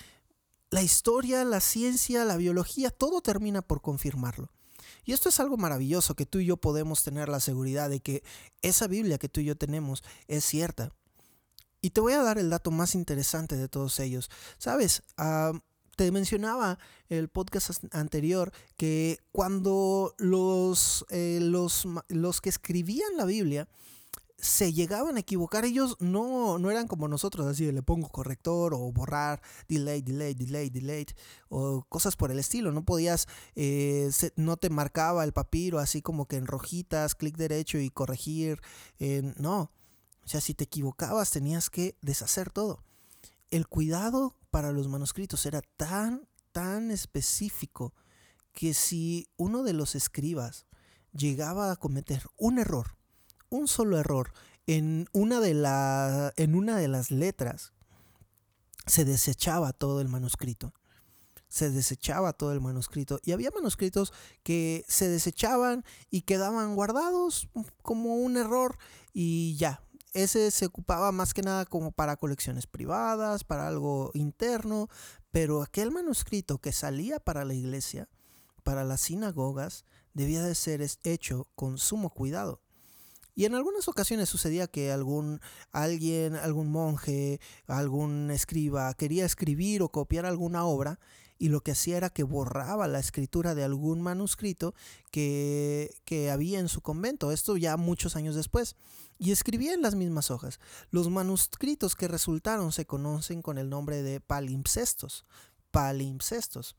la 0.70 0.82
historia, 0.82 1.44
la 1.44 1.60
ciencia, 1.60 2.24
la 2.24 2.36
biología, 2.36 2.90
todo 2.90 3.20
termina 3.20 3.62
por 3.62 3.80
confirmarlo. 3.80 4.50
Y 5.04 5.12
esto 5.12 5.28
es 5.28 5.40
algo 5.40 5.56
maravilloso, 5.56 6.14
que 6.14 6.26
tú 6.26 6.38
y 6.38 6.46
yo 6.46 6.56
podemos 6.56 7.02
tener 7.02 7.28
la 7.28 7.40
seguridad 7.40 7.90
de 7.90 8.00
que 8.00 8.22
esa 8.62 8.86
Biblia 8.86 9.18
que 9.18 9.28
tú 9.28 9.40
y 9.40 9.44
yo 9.44 9.56
tenemos 9.56 10.02
es 10.28 10.44
cierta. 10.44 10.92
Y 11.80 11.90
te 11.90 12.00
voy 12.00 12.12
a 12.12 12.22
dar 12.22 12.38
el 12.38 12.50
dato 12.50 12.70
más 12.70 12.94
interesante 12.94 13.56
de 13.56 13.68
todos 13.68 13.98
ellos. 14.00 14.30
Sabes, 14.58 15.02
ah, 15.16 15.52
te 15.96 16.12
mencionaba 16.12 16.78
el 17.08 17.28
podcast 17.28 17.84
anterior 17.92 18.52
que 18.76 19.18
cuando 19.32 20.14
los, 20.18 21.04
eh, 21.10 21.38
los, 21.42 21.86
los 22.08 22.40
que 22.40 22.48
escribían 22.50 23.16
la 23.16 23.24
Biblia 23.24 23.68
se 24.40 24.72
llegaban 24.72 25.16
a 25.16 25.20
equivocar, 25.20 25.64
ellos 25.64 25.96
no, 26.00 26.58
no 26.58 26.70
eran 26.70 26.88
como 26.88 27.08
nosotros, 27.08 27.46
así 27.46 27.64
de 27.64 27.72
le 27.72 27.82
pongo 27.82 28.08
corrector 28.08 28.74
o 28.74 28.90
borrar, 28.92 29.40
delay, 29.68 30.02
delay, 30.02 30.34
delay, 30.34 30.70
delay, 30.70 31.06
o 31.48 31.84
cosas 31.88 32.16
por 32.16 32.30
el 32.30 32.38
estilo. 32.38 32.72
No 32.72 32.84
podías, 32.84 33.26
eh, 33.54 34.10
no 34.36 34.56
te 34.56 34.70
marcaba 34.70 35.24
el 35.24 35.32
papiro 35.32 35.78
así 35.78 36.02
como 36.02 36.26
que 36.26 36.36
en 36.36 36.46
rojitas, 36.46 37.14
clic 37.14 37.36
derecho 37.36 37.78
y 37.78 37.90
corregir. 37.90 38.60
no, 39.36 39.70
o 40.24 40.28
sea, 40.28 40.40
si 40.40 40.54
te 40.54 40.64
equivocabas 40.64 41.30
tenías 41.30 41.70
que 41.70 41.96
deshacer 42.02 42.50
todo. 42.50 42.84
El 43.50 43.66
cuidado 43.66 44.36
para 44.50 44.72
los 44.72 44.88
manuscritos 44.88 45.44
era 45.46 45.62
tan, 45.76 46.28
tan 46.52 46.90
específico 46.90 47.94
que 48.52 48.74
si 48.74 49.28
uno 49.36 49.62
de 49.62 49.72
los 49.72 49.94
escribas 49.94 50.66
llegaba 51.12 51.72
a 51.72 51.76
cometer 51.76 52.26
un 52.36 52.58
error, 52.58 52.96
un 53.50 53.68
solo 53.68 53.98
error 53.98 54.32
en 54.66 55.08
una 55.12 55.40
de, 55.40 56.32
en 56.36 56.54
una 56.54 56.76
de 56.76 56.88
las 56.88 57.10
letras, 57.10 57.72
se 58.86 59.04
desechaba 59.04 59.72
todo 59.72 60.00
el 60.00 60.08
manuscrito. 60.08 60.72
Se 61.48 61.70
desechaba 61.70 62.32
todo 62.32 62.52
el 62.52 62.60
manuscrito. 62.60 63.18
Y 63.24 63.32
había 63.32 63.50
manuscritos 63.50 64.12
que 64.44 64.84
se 64.86 65.08
desechaban 65.08 65.84
y 66.10 66.22
quedaban 66.22 66.76
guardados 66.76 67.48
como 67.82 68.14
un 68.14 68.36
error 68.36 68.78
y 69.12 69.56
ya. 69.56 69.82
Ese 70.12 70.50
se 70.50 70.66
ocupaba 70.66 71.10
más 71.12 71.34
que 71.34 71.42
nada 71.42 71.66
como 71.66 71.92
para 71.92 72.16
colecciones 72.16 72.66
privadas, 72.66 73.42
para 73.42 73.66
algo 73.66 74.10
interno, 74.14 74.88
pero 75.30 75.62
aquel 75.62 75.90
manuscrito 75.90 76.58
que 76.58 76.72
salía 76.72 77.20
para 77.20 77.44
la 77.44 77.54
iglesia, 77.54 78.08
para 78.62 78.84
las 78.84 79.00
sinagogas, 79.02 79.84
debía 80.14 80.42
de 80.42 80.54
ser 80.54 80.80
hecho 81.04 81.48
con 81.54 81.78
sumo 81.78 82.10
cuidado. 82.10 82.60
Y 83.34 83.44
en 83.44 83.54
algunas 83.54 83.88
ocasiones 83.88 84.28
sucedía 84.28 84.66
que 84.66 84.92
algún 84.92 85.40
alguien, 85.72 86.34
algún 86.36 86.70
monje, 86.70 87.40
algún 87.66 88.30
escriba 88.30 88.92
quería 88.94 89.24
escribir 89.24 89.82
o 89.82 89.88
copiar 89.88 90.26
alguna 90.26 90.64
obra 90.64 90.98
y 91.40 91.48
lo 91.48 91.62
que 91.62 91.72
hacía 91.72 91.96
era 91.96 92.10
que 92.10 92.22
borraba 92.22 92.86
la 92.86 92.98
escritura 92.98 93.54
de 93.54 93.64
algún 93.64 94.02
manuscrito 94.02 94.74
que, 95.10 95.90
que 96.04 96.30
había 96.30 96.58
en 96.58 96.68
su 96.68 96.82
convento, 96.82 97.32
esto 97.32 97.56
ya 97.56 97.78
muchos 97.78 98.14
años 98.14 98.34
después, 98.34 98.76
y 99.18 99.32
escribía 99.32 99.72
en 99.72 99.80
las 99.80 99.94
mismas 99.94 100.30
hojas. 100.30 100.60
Los 100.90 101.08
manuscritos 101.08 101.96
que 101.96 102.08
resultaron 102.08 102.72
se 102.72 102.84
conocen 102.84 103.40
con 103.40 103.56
el 103.56 103.70
nombre 103.70 104.02
de 104.02 104.20
palimpsestos. 104.20 105.24
Palimpsestos. 105.70 106.76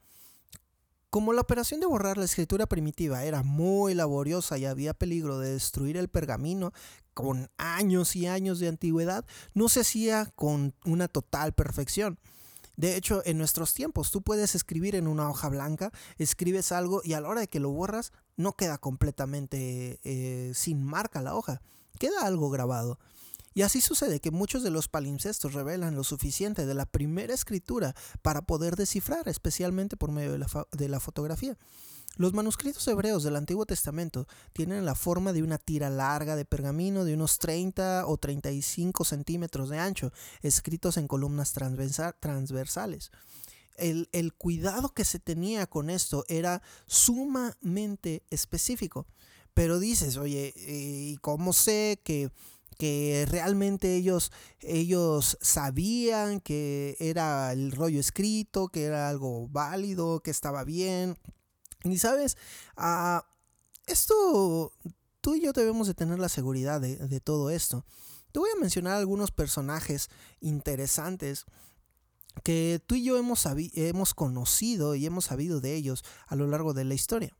Como 1.11 1.33
la 1.33 1.41
operación 1.41 1.81
de 1.81 1.87
borrar 1.87 2.17
la 2.17 2.23
escritura 2.23 2.67
primitiva 2.67 3.25
era 3.25 3.43
muy 3.43 3.93
laboriosa 3.93 4.57
y 4.57 4.63
había 4.63 4.93
peligro 4.93 5.39
de 5.39 5.51
destruir 5.51 5.97
el 5.97 6.07
pergamino 6.07 6.71
con 7.13 7.51
años 7.57 8.15
y 8.15 8.27
años 8.27 8.59
de 8.59 8.69
antigüedad, 8.69 9.25
no 9.53 9.67
se 9.67 9.81
hacía 9.81 10.31
con 10.37 10.73
una 10.85 11.09
total 11.09 11.51
perfección. 11.51 12.17
De 12.77 12.95
hecho, 12.95 13.21
en 13.25 13.37
nuestros 13.37 13.73
tiempos 13.73 14.09
tú 14.09 14.21
puedes 14.21 14.55
escribir 14.55 14.95
en 14.95 15.05
una 15.05 15.29
hoja 15.29 15.49
blanca, 15.49 15.91
escribes 16.17 16.71
algo 16.71 17.01
y 17.03 17.11
a 17.11 17.19
la 17.19 17.27
hora 17.27 17.41
de 17.41 17.49
que 17.49 17.59
lo 17.59 17.71
borras 17.71 18.13
no 18.37 18.53
queda 18.53 18.77
completamente 18.77 19.99
eh, 20.05 20.53
sin 20.55 20.81
marca 20.81 21.21
la 21.21 21.35
hoja, 21.35 21.61
queda 21.99 22.25
algo 22.25 22.49
grabado. 22.49 22.99
Y 23.53 23.63
así 23.63 23.81
sucede 23.81 24.19
que 24.19 24.31
muchos 24.31 24.63
de 24.63 24.69
los 24.69 24.87
palimpsestos 24.87 25.53
revelan 25.53 25.95
lo 25.95 26.03
suficiente 26.03 26.65
de 26.65 26.73
la 26.73 26.85
primera 26.85 27.33
escritura 27.33 27.95
para 28.21 28.41
poder 28.41 28.75
descifrar, 28.75 29.27
especialmente 29.27 29.97
por 29.97 30.11
medio 30.11 30.31
de 30.31 30.39
la, 30.39 30.47
de 30.71 30.89
la 30.89 30.99
fotografía. 30.99 31.57
Los 32.17 32.33
manuscritos 32.33 32.85
hebreos 32.87 33.23
del 33.23 33.37
Antiguo 33.37 33.65
Testamento 33.65 34.27
tienen 34.53 34.85
la 34.85 34.95
forma 34.95 35.31
de 35.31 35.43
una 35.43 35.57
tira 35.57 35.89
larga 35.89 36.35
de 36.35 36.45
pergamino 36.45 37.05
de 37.05 37.13
unos 37.13 37.39
30 37.39 38.05
o 38.05 38.17
35 38.17 39.05
centímetros 39.05 39.69
de 39.69 39.79
ancho, 39.79 40.11
escritos 40.41 40.97
en 40.97 41.07
columnas 41.07 41.53
transversales. 41.53 43.11
El, 43.77 44.09
el, 44.11 44.33
cuidado 44.33 44.93
que 44.93 45.05
se 45.05 45.19
tenía 45.19 45.65
con 45.67 45.89
esto 45.89 46.25
era 46.27 46.61
sumamente 46.85 48.23
específico. 48.29 49.07
Pero 49.53 49.79
dices, 49.79 50.17
oye, 50.17 50.53
¿y 50.55 51.17
cómo 51.17 51.53
sé 51.53 51.99
que 52.03 52.29
que 52.81 53.27
realmente 53.29 53.95
ellos, 53.95 54.31
ellos 54.59 55.37
sabían 55.39 56.39
que 56.39 56.97
era 56.99 57.53
el 57.53 57.71
rollo 57.73 57.99
escrito, 57.99 58.69
que 58.69 58.85
era 58.85 59.07
algo 59.07 59.47
válido, 59.49 60.21
que 60.21 60.31
estaba 60.31 60.63
bien. 60.63 61.15
Y 61.83 61.99
sabes, 61.99 62.37
ah, 62.75 63.23
esto, 63.85 64.73
tú 65.21 65.35
y 65.35 65.41
yo 65.41 65.53
debemos 65.53 65.85
de 65.85 65.93
tener 65.93 66.17
la 66.17 66.27
seguridad 66.27 66.81
de, 66.81 67.19
todo 67.19 67.51
esto. 67.51 67.85
Te 68.31 68.39
voy 68.39 68.49
a 68.49 68.59
mencionar 68.59 68.97
algunos 68.97 69.29
personajes 69.29 70.09
interesantes 70.39 71.45
que 72.43 72.81
tú 72.87 72.95
y 72.95 73.03
yo 73.03 73.15
hemos, 73.19 73.45
hemos 73.75 74.15
conocido 74.15 74.95
y 74.95 75.05
hemos 75.05 75.25
sabido 75.25 75.61
de 75.61 75.75
ellos 75.75 76.03
a 76.25 76.35
lo 76.35 76.47
largo 76.47 76.73
de 76.73 76.85
la 76.85 76.95
historia. 76.95 77.37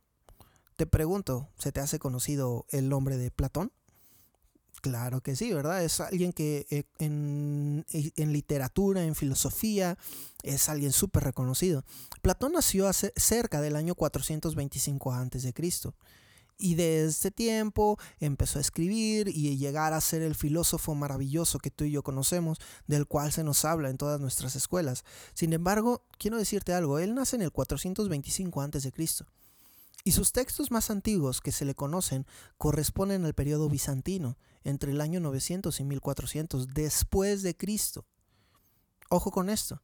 Te 0.76 0.86
pregunto, 0.86 1.48
¿se 1.58 1.72
te 1.72 1.80
hace 1.80 1.98
conocido 1.98 2.64
el 2.70 2.88
nombre 2.88 3.16
de 3.16 3.32
Platón? 3.32 3.72
Claro 4.82 5.20
que 5.20 5.36
sí, 5.36 5.52
¿verdad? 5.52 5.84
Es 5.84 6.00
alguien 6.00 6.32
que 6.32 6.66
eh, 6.68 6.82
en, 6.98 7.84
literatura, 8.32 9.04
en 9.04 9.14
filosofía, 9.14 9.96
es 10.42 10.68
alguien 10.68 10.90
súper 10.90 11.22
reconocido. 11.22 11.84
Platón 12.20 12.54
nació 12.54 12.88
hace, 12.88 13.12
cerca 13.14 13.60
del 13.60 13.76
año 13.76 13.94
425 13.94 15.12
a.C. 15.12 15.54
Y 16.58 16.74
desde 16.74 17.08
este 17.08 17.30
tiempo 17.30 17.96
empezó 18.18 18.58
a 18.58 18.62
escribir 18.62 19.28
y 19.28 19.56
llegar 19.56 19.92
a 19.92 20.00
ser 20.00 20.20
el 20.20 20.34
filósofo 20.34 20.96
maravilloso 20.96 21.60
que 21.60 21.70
tú 21.70 21.84
y 21.84 21.92
yo 21.92 22.02
conocemos, 22.02 22.58
del 22.88 23.06
cual 23.06 23.30
se 23.30 23.44
nos 23.44 23.64
habla 23.64 23.88
en 23.88 23.98
todas 23.98 24.20
nuestras 24.20 24.56
escuelas. 24.56 25.04
Sin 25.32 25.52
embargo, 25.52 26.02
quiero 26.18 26.38
decirte 26.38 26.74
algo, 26.74 26.98
él 26.98 27.14
nace 27.14 27.36
en 27.36 27.42
el 27.42 27.52
425 27.52 28.60
a.C 28.60 28.92
y 30.04 30.12
sus 30.12 30.32
textos 30.32 30.70
más 30.70 30.90
antiguos 30.90 31.40
que 31.40 31.52
se 31.52 31.64
le 31.64 31.74
conocen 31.74 32.26
corresponden 32.58 33.24
al 33.24 33.34
periodo 33.34 33.68
bizantino, 33.68 34.36
entre 34.64 34.92
el 34.92 35.00
año 35.00 35.20
900 35.20 35.78
y 35.80 35.84
1400 35.84 36.68
después 36.68 37.42
de 37.42 37.56
Cristo. 37.56 38.06
Ojo 39.10 39.30
con 39.30 39.48
esto. 39.50 39.82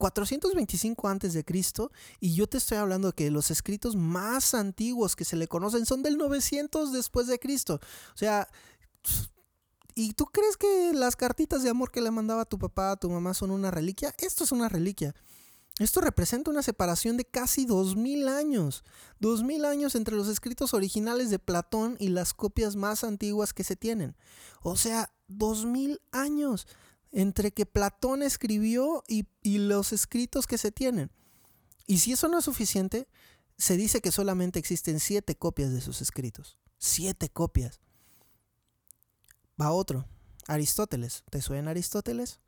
425 0.00 1.08
antes 1.08 1.34
de 1.34 1.44
Cristo 1.44 1.92
y 2.20 2.34
yo 2.34 2.46
te 2.46 2.56
estoy 2.56 2.78
hablando 2.78 3.12
que 3.12 3.30
los 3.30 3.50
escritos 3.50 3.96
más 3.96 4.54
antiguos 4.54 5.14
que 5.14 5.26
se 5.26 5.36
le 5.36 5.46
conocen 5.46 5.84
son 5.84 6.02
del 6.02 6.16
900 6.16 6.92
después 6.92 7.26
de 7.26 7.38
Cristo. 7.38 7.80
O 8.14 8.16
sea, 8.16 8.48
¿y 9.94 10.14
tú 10.14 10.24
crees 10.26 10.56
que 10.56 10.92
las 10.94 11.16
cartitas 11.16 11.62
de 11.62 11.68
amor 11.68 11.90
que 11.90 12.00
le 12.00 12.10
mandaba 12.10 12.46
tu 12.46 12.58
papá 12.58 12.92
a 12.92 12.96
tu 12.96 13.10
mamá 13.10 13.34
son 13.34 13.50
una 13.50 13.70
reliquia? 13.70 14.14
Esto 14.18 14.44
es 14.44 14.52
una 14.52 14.70
reliquia. 14.70 15.14
Esto 15.80 16.02
representa 16.02 16.50
una 16.50 16.62
separación 16.62 17.16
de 17.16 17.24
casi 17.24 17.64
2000 17.64 18.28
años. 18.28 18.84
2000 19.20 19.64
años 19.64 19.94
entre 19.94 20.14
los 20.14 20.28
escritos 20.28 20.74
originales 20.74 21.30
de 21.30 21.38
Platón 21.38 21.96
y 21.98 22.08
las 22.10 22.34
copias 22.34 22.76
más 22.76 23.02
antiguas 23.02 23.54
que 23.54 23.64
se 23.64 23.76
tienen. 23.76 24.14
O 24.62 24.76
sea, 24.76 25.10
2000 25.28 26.02
años 26.12 26.66
entre 27.12 27.52
que 27.52 27.64
Platón 27.64 28.22
escribió 28.22 29.04
y, 29.08 29.26
y 29.42 29.56
los 29.56 29.94
escritos 29.94 30.46
que 30.46 30.58
se 30.58 30.70
tienen. 30.70 31.10
Y 31.86 32.00
si 32.00 32.12
eso 32.12 32.28
no 32.28 32.40
es 32.40 32.44
suficiente, 32.44 33.08
se 33.56 33.78
dice 33.78 34.02
que 34.02 34.12
solamente 34.12 34.58
existen 34.58 35.00
siete 35.00 35.34
copias 35.34 35.72
de 35.72 35.80
sus 35.80 36.02
escritos. 36.02 36.58
Siete 36.76 37.30
copias. 37.30 37.80
Va 39.58 39.72
otro. 39.72 40.04
Aristóteles. 40.46 41.24
¿Te 41.30 41.40
suena 41.40 41.70
Aristóteles? 41.70 42.38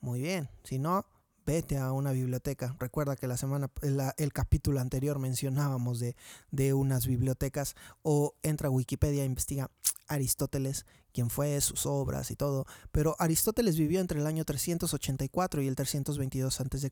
Muy 0.00 0.22
bien. 0.22 0.48
Si 0.64 0.78
no, 0.78 1.04
vete 1.48 1.78
a 1.78 1.92
una 1.92 2.12
biblioteca. 2.12 2.76
Recuerda 2.78 3.16
que 3.16 3.26
la 3.26 3.38
semana, 3.38 3.70
el 4.18 4.32
capítulo 4.34 4.80
anterior 4.80 5.18
mencionábamos 5.18 5.98
de, 5.98 6.14
de 6.50 6.74
unas 6.74 7.06
bibliotecas 7.06 7.74
o 8.02 8.34
entra 8.42 8.68
a 8.68 8.70
Wikipedia, 8.70 9.24
investiga 9.24 9.70
Aristóteles, 10.08 10.84
quién 11.10 11.30
fue, 11.30 11.58
sus 11.62 11.86
obras 11.86 12.30
y 12.30 12.36
todo. 12.36 12.66
Pero 12.92 13.16
Aristóteles 13.18 13.78
vivió 13.78 14.00
entre 14.00 14.20
el 14.20 14.26
año 14.26 14.44
384 14.44 15.62
y 15.62 15.68
el 15.68 15.74
322 15.74 16.60
a.C. 16.60 16.90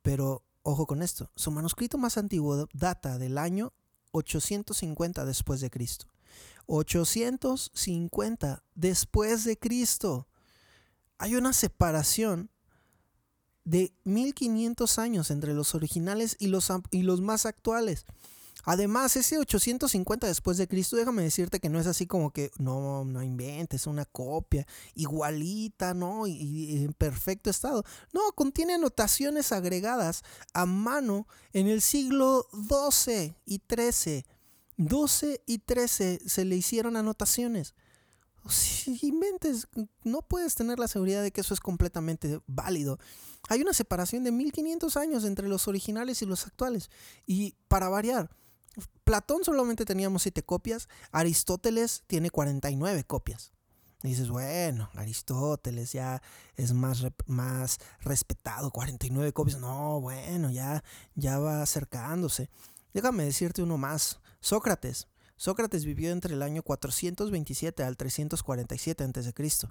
Pero 0.00 0.42
ojo 0.62 0.86
con 0.86 1.02
esto, 1.02 1.30
su 1.36 1.50
manuscrito 1.50 1.98
más 1.98 2.16
antiguo 2.16 2.66
data 2.72 3.18
del 3.18 3.36
año 3.36 3.74
850 4.12 5.26
después 5.26 5.60
de 5.60 5.68
Cristo. 5.68 6.06
850 6.64 8.64
después 8.74 9.44
de 9.44 9.58
Cristo. 9.58 10.26
Hay 11.18 11.34
una 11.34 11.52
separación 11.52 12.50
de 13.66 13.92
1500 14.04 14.98
años 14.98 15.30
entre 15.30 15.52
los 15.52 15.74
originales 15.74 16.36
y 16.38 16.46
los, 16.46 16.72
y 16.90 17.02
los 17.02 17.20
más 17.20 17.44
actuales. 17.44 18.06
Además, 18.64 19.14
ese 19.16 19.38
850 19.38 20.26
después 20.26 20.56
de 20.56 20.66
Cristo, 20.66 20.96
déjame 20.96 21.22
decirte 21.22 21.60
que 21.60 21.68
no 21.68 21.78
es 21.78 21.86
así 21.86 22.06
como 22.06 22.32
que 22.32 22.50
no, 22.58 23.04
no 23.04 23.22
inventes 23.22 23.86
una 23.86 24.04
copia 24.04 24.66
igualita, 24.94 25.94
¿no? 25.94 26.26
Y, 26.26 26.84
en 26.84 26.92
perfecto 26.92 27.50
estado. 27.50 27.84
No, 28.12 28.20
contiene 28.34 28.74
anotaciones 28.74 29.52
agregadas 29.52 30.22
a 30.52 30.64
mano 30.64 31.28
en 31.52 31.68
el 31.68 31.80
siglo 31.80 32.48
XII 32.52 33.34
y 33.44 33.60
XIII. 33.68 34.24
12 34.78 35.42
y 35.46 35.58
13 35.58 36.20
se 36.26 36.44
le 36.44 36.56
hicieron 36.56 36.96
anotaciones. 36.96 37.74
Si 38.48 38.98
inventes, 39.02 39.68
no 40.04 40.22
puedes 40.22 40.54
tener 40.54 40.78
la 40.78 40.88
seguridad 40.88 41.22
de 41.22 41.32
que 41.32 41.40
eso 41.40 41.54
es 41.54 41.60
completamente 41.60 42.40
válido. 42.46 42.98
Hay 43.48 43.60
una 43.60 43.72
separación 43.72 44.24
de 44.24 44.32
1500 44.32 44.96
años 44.96 45.24
entre 45.24 45.48
los 45.48 45.68
originales 45.68 46.22
y 46.22 46.26
los 46.26 46.46
actuales. 46.46 46.90
Y 47.26 47.54
para 47.68 47.88
variar, 47.88 48.30
Platón 49.04 49.44
solamente 49.44 49.84
teníamos 49.84 50.22
7 50.22 50.42
copias, 50.42 50.88
Aristóteles 51.12 52.04
tiene 52.06 52.30
49 52.30 53.04
copias. 53.04 53.52
Y 54.02 54.08
dices, 54.08 54.28
bueno, 54.28 54.90
Aristóteles 54.94 55.92
ya 55.92 56.22
es 56.54 56.72
más, 56.72 57.06
más 57.26 57.78
respetado, 58.00 58.70
49 58.70 59.32
copias. 59.32 59.58
No, 59.58 60.00
bueno, 60.00 60.50
ya, 60.50 60.84
ya 61.14 61.38
va 61.38 61.62
acercándose. 61.62 62.50
Déjame 62.92 63.24
decirte 63.24 63.62
uno 63.62 63.78
más. 63.78 64.20
Sócrates. 64.40 65.08
Sócrates 65.36 65.84
vivió 65.84 66.10
entre 66.12 66.34
el 66.34 66.42
año 66.42 66.62
427 66.62 67.82
al 67.82 67.96
347 67.96 69.04
a.C. 69.04 69.68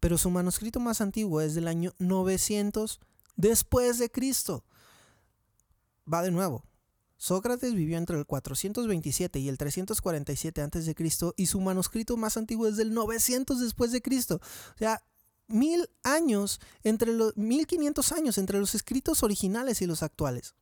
Pero 0.00 0.18
su 0.18 0.30
manuscrito 0.30 0.80
más 0.80 1.00
antiguo 1.00 1.40
es 1.40 1.54
del 1.54 1.68
año 1.68 1.92
900 1.98 3.00
después 3.36 3.98
de 3.98 4.10
Cristo. 4.10 4.64
Va 6.12 6.22
de 6.22 6.30
nuevo. 6.30 6.64
Sócrates 7.16 7.74
vivió 7.74 7.96
entre 7.96 8.18
el 8.18 8.26
427 8.26 9.38
y 9.38 9.48
el 9.48 9.56
347 9.56 10.60
a.C. 10.60 10.94
y 11.36 11.46
su 11.46 11.60
manuscrito 11.60 12.16
más 12.18 12.36
antiguo 12.36 12.66
es 12.66 12.76
del 12.76 12.92
900 12.92 13.60
después 13.60 13.92
de 13.92 14.02
Cristo. 14.02 14.40
O 14.74 14.78
sea, 14.78 15.02
mil 15.46 15.88
años 16.02 16.60
entre 16.82 17.12
los 17.14 17.36
1500 17.36 18.12
años 18.12 18.38
entre 18.38 18.58
los 18.58 18.74
escritos 18.74 19.22
originales 19.22 19.80
y 19.80 19.86
los 19.86 20.02
actuales. 20.02 20.54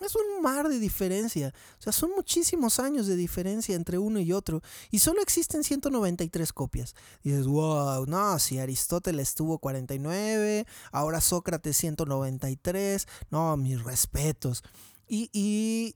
Es 0.00 0.16
un 0.16 0.42
mar 0.42 0.68
de 0.68 0.80
diferencia. 0.80 1.54
O 1.78 1.82
sea, 1.82 1.92
son 1.92 2.10
muchísimos 2.16 2.80
años 2.80 3.06
de 3.06 3.14
diferencia 3.14 3.76
entre 3.76 3.98
uno 3.98 4.18
y 4.18 4.32
otro. 4.32 4.60
Y 4.90 4.98
solo 4.98 5.22
existen 5.22 5.62
193 5.62 6.52
copias. 6.52 6.96
Y 7.22 7.30
dices, 7.30 7.46
wow, 7.46 8.04
no, 8.06 8.38
si 8.40 8.58
Aristóteles 8.58 9.34
tuvo 9.34 9.58
49, 9.58 10.66
ahora 10.90 11.20
Sócrates 11.20 11.76
193. 11.76 13.06
No, 13.30 13.56
mis 13.56 13.82
respetos. 13.84 14.64
Y, 15.06 15.94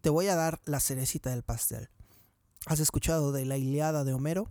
te 0.00 0.10
voy 0.10 0.28
a 0.28 0.36
dar 0.36 0.60
la 0.64 0.78
cerecita 0.78 1.30
del 1.30 1.42
pastel. 1.42 1.90
¿Has 2.66 2.78
escuchado 2.78 3.32
de 3.32 3.44
la 3.46 3.56
Iliada 3.58 4.04
de 4.04 4.14
Homero? 4.14 4.48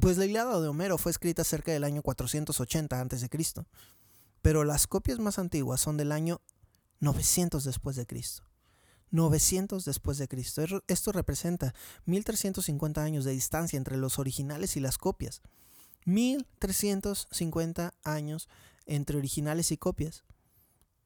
Pues 0.00 0.18
la 0.18 0.24
Iliada 0.24 0.60
de 0.60 0.68
Homero 0.68 0.98
fue 0.98 1.10
escrita 1.10 1.42
cerca 1.42 1.72
del 1.72 1.84
año 1.84 2.02
480 2.02 3.00
a.C. 3.00 3.28
Pero 4.40 4.62
las 4.62 4.86
copias 4.86 5.18
más 5.18 5.38
antiguas 5.38 5.80
son 5.80 5.96
del 5.96 6.12
año 6.12 6.40
900 7.00 7.64
después 7.64 7.96
de 7.96 8.06
Cristo. 8.06 8.44
900 9.10 9.84
después 9.84 10.18
de 10.18 10.28
Cristo. 10.28 10.64
Esto 10.88 11.12
representa 11.12 11.74
1350 12.06 13.02
años 13.02 13.24
de 13.24 13.32
distancia 13.32 13.76
entre 13.76 13.96
los 13.96 14.18
originales 14.18 14.76
y 14.76 14.80
las 14.80 14.98
copias. 14.98 15.42
1350 16.04 17.94
años 18.02 18.48
entre 18.86 19.16
originales 19.16 19.70
y 19.70 19.76
copias. 19.76 20.24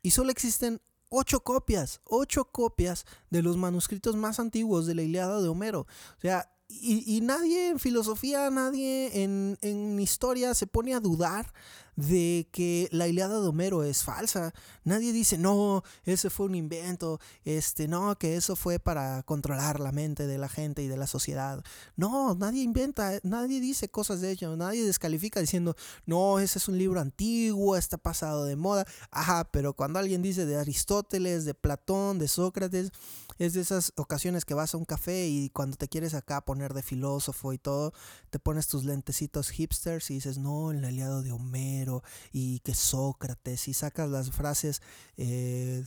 Y 0.02 0.12
solo 0.12 0.30
existen 0.30 0.80
ocho 1.10 1.40
copias, 1.40 2.00
ocho 2.04 2.46
copias 2.46 3.04
de 3.30 3.42
los 3.42 3.56
manuscritos 3.56 4.16
más 4.16 4.40
antiguos 4.40 4.86
de 4.86 4.94
la 4.94 5.02
Iliada 5.02 5.40
de 5.40 5.48
Homero. 5.48 5.80
O 5.80 6.20
sea, 6.20 6.50
y, 6.70 7.20
nadie 7.22 7.70
en 7.70 7.78
filosofía, 7.78 8.50
nadie 8.50 9.22
en, 9.22 9.58
en, 9.62 9.98
historia 9.98 10.52
se 10.52 10.66
pone 10.66 10.94
a 10.94 11.00
dudar 11.00 11.52
de 11.98 12.48
que 12.52 12.88
la 12.92 13.08
Iliada 13.08 13.40
de 13.40 13.48
Homero 13.48 13.82
es 13.82 14.04
falsa. 14.04 14.54
Nadie 14.84 15.12
dice, 15.12 15.36
no, 15.36 15.82
ese 16.04 16.30
fue 16.30 16.46
un 16.46 16.54
invento, 16.54 17.18
este, 17.44 17.88
no, 17.88 18.16
que 18.16 18.36
eso 18.36 18.54
fue 18.54 18.78
para 18.78 19.24
controlar 19.24 19.80
la 19.80 19.90
mente 19.90 20.28
de 20.28 20.38
la 20.38 20.48
gente 20.48 20.80
y 20.84 20.86
de 20.86 20.96
la 20.96 21.08
sociedad. 21.08 21.64
No, 21.96 22.36
nadie 22.36 22.62
inventa, 22.62 23.18
nadie 23.24 23.60
dice 23.60 23.88
cosas 23.88 24.20
de 24.20 24.30
ello, 24.30 24.54
nadie 24.56 24.84
descalifica 24.84 25.40
diciendo, 25.40 25.74
no, 26.06 26.38
ese 26.38 26.58
es 26.58 26.68
un 26.68 26.78
libro 26.78 27.00
antiguo, 27.00 27.76
está 27.76 27.98
pasado 27.98 28.44
de 28.44 28.54
moda. 28.54 28.86
Ajá, 29.10 29.48
pero 29.50 29.72
cuando 29.72 29.98
alguien 29.98 30.22
dice 30.22 30.46
de 30.46 30.54
Aristóteles, 30.54 31.44
de 31.44 31.54
Platón, 31.54 32.20
de 32.20 32.28
Sócrates, 32.28 32.92
es 33.38 33.52
de 33.52 33.60
esas 33.60 33.92
ocasiones 33.96 34.44
que 34.44 34.54
vas 34.54 34.74
a 34.74 34.76
un 34.76 34.84
café 34.84 35.28
y 35.28 35.50
cuando 35.50 35.76
te 35.76 35.88
quieres 35.88 36.14
acá 36.14 36.40
poner 36.44 36.74
de 36.74 36.82
filósofo 36.82 37.52
y 37.52 37.58
todo, 37.58 37.92
te 38.30 38.38
pones 38.38 38.66
tus 38.66 38.84
lentecitos 38.84 39.50
hipsters 39.50 40.10
y 40.10 40.14
dices, 40.14 40.38
no, 40.38 40.72
el 40.72 40.84
aliado 40.84 41.22
de 41.22 41.32
Homero 41.32 42.02
y 42.32 42.60
que 42.60 42.74
Sócrates 42.74 43.68
y 43.68 43.74
sacas 43.74 44.10
las 44.10 44.32
frases 44.32 44.82
eh, 45.16 45.84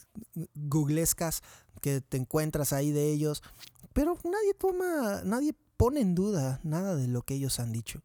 googlescas 0.56 1.44
que 1.82 2.02
te 2.02 2.18
encuentras 2.18 2.74
ahí 2.74 2.92
de 2.92 3.12
ellos, 3.12 3.44
pero 3.94 4.18
nadie 4.24 4.54
toma, 4.54 5.22
nadie 5.26 5.54
pone 5.76 6.00
en 6.00 6.16
duda 6.16 6.62
nada 6.64 6.96
de 6.96 7.08
lo 7.08 7.24
que 7.24 7.34
ellos 7.34 7.60
han 7.60 7.74
dicho. 7.74 8.02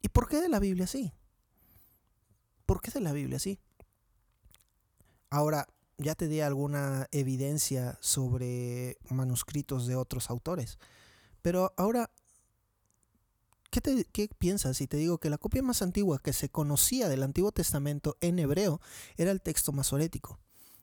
¿Y 0.00 0.08
por 0.08 0.28
qué 0.28 0.40
de 0.40 0.48
la 0.48 0.60
Biblia 0.60 0.86
sí? 0.86 1.12
¿Por 2.66 2.80
qué 2.80 2.90
de 2.90 3.00
la 3.00 3.12
Biblia 3.12 3.38
sí? 3.38 3.58
Ahora, 5.28 5.66
ya 5.98 6.14
te 6.14 6.28
di 6.28 6.40
alguna 6.40 7.08
evidencia 7.12 7.98
sobre 8.00 8.98
manuscritos 9.10 9.86
de 9.86 9.96
otros 9.96 10.30
autores. 10.30 10.78
Pero 11.42 11.72
ahora, 11.76 12.10
¿qué, 13.70 13.80
te, 13.80 14.04
¿qué, 14.06 14.28
piensas 14.38 14.76
si 14.76 14.86
te 14.86 14.96
digo 14.96 15.18
que 15.18 15.30
la 15.30 15.38
copia 15.38 15.62
más 15.62 15.82
antigua 15.82 16.18
que 16.18 16.32
se 16.32 16.48
conocía 16.48 17.08
del 17.08 17.22
Antiguo 17.22 17.52
Testamento 17.52 18.16
en 18.20 18.38
hebreo 18.38 18.80
era 19.16 19.30
el 19.30 19.40
texto 19.40 19.72
masorético, 19.72 20.38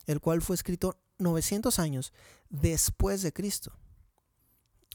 el 0.05 0.19
cual 0.21 0.41
fue 0.41 0.55
escrito 0.55 0.99
900 1.17 1.79
años 1.79 2.13
después 2.49 3.21
de 3.21 3.33
Cristo? 3.33 3.73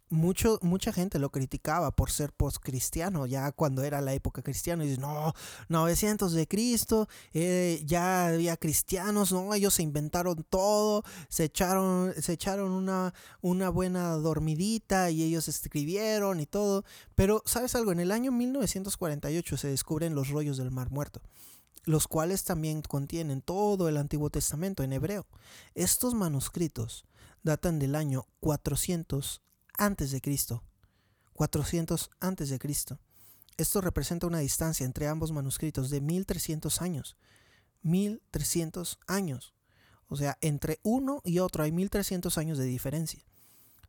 Mucho, 0.09 0.59
mucha 0.63 0.93
gente 0.93 1.19
lo 1.19 1.31
criticaba 1.31 1.91
por 1.91 2.11
ser 2.11 2.33
post-cristiano, 2.33 3.27
ya 3.27 3.51
cuando 3.53 3.83
era 3.83 4.01
la 4.01 4.15
época 4.15 4.43
cristiana, 4.43 4.85
y 4.85 4.89
dice, 4.89 5.01
no, 5.01 5.33
900 5.69 6.33
de 6.33 6.47
Cristo, 6.47 7.09
eh, 7.33 7.83
ya 7.85 8.29
había 8.29 8.57
cristianos, 8.57 9.33
no, 9.33 9.53
ellos 9.55 9.75
se 9.75 9.83
inventaron 9.83 10.45
todo, 10.49 11.03
se 11.29 11.45
echaron, 11.45 12.15
se 12.21 12.35
echaron 12.35 12.71
una, 12.71 13.15
una 13.41 13.69
buena 13.69 14.11
dormidita 14.13 15.11
y 15.11 15.23
ellos 15.23 15.49
escribieron 15.49 16.41
y 16.41 16.47
todo, 16.47 16.85
pero 17.15 17.43
¿sabes 17.45 17.75
algo? 17.75 17.93
En 17.93 18.01
el 18.01 18.13
año 18.13 18.33
1948 18.33 19.57
se 19.57 19.69
descubren 19.69 20.15
los 20.15 20.29
rollos 20.29 20.57
del 20.57 20.71
Mar 20.71 20.91
Muerto 20.91 21.23
los 21.87 22.09
cuales 22.09 22.43
también 22.43 22.83
contienen 22.83 23.41
todo 23.41 23.89
el 23.89 23.97
Antiguo 23.97 24.29
Testamento 24.29 24.83
en 24.83 24.93
hebreo. 24.93 25.25
Estos 25.77 26.15
manuscritos 26.15 27.05
datan 27.45 27.79
del 27.79 27.95
año 27.95 28.27
400 28.41 29.41
antes 29.79 30.11
de 30.11 30.21
Cristo, 30.21 30.63
400 31.35 32.11
antes 32.21 32.49
de 32.49 32.59
Cristo. 32.59 32.99
Esto 33.57 33.81
representa 33.81 34.27
una 34.27 34.41
distancia 34.41 34.85
entre 34.85 35.09
ambos 35.09 35.33
manuscritos 35.33 35.91
de 35.91 36.01
1300 36.01 36.83
años. 36.83 37.17
1300 37.83 38.99
años. 39.07 39.55
O 40.09 40.17
sea, 40.17 40.37
entre 40.41 40.79
uno 40.83 41.23
y 41.25 41.39
otro 41.39 41.63
hay 41.63 41.73
1300 41.73 42.37
años 42.39 42.59
de 42.59 42.65
diferencia. 42.65 43.25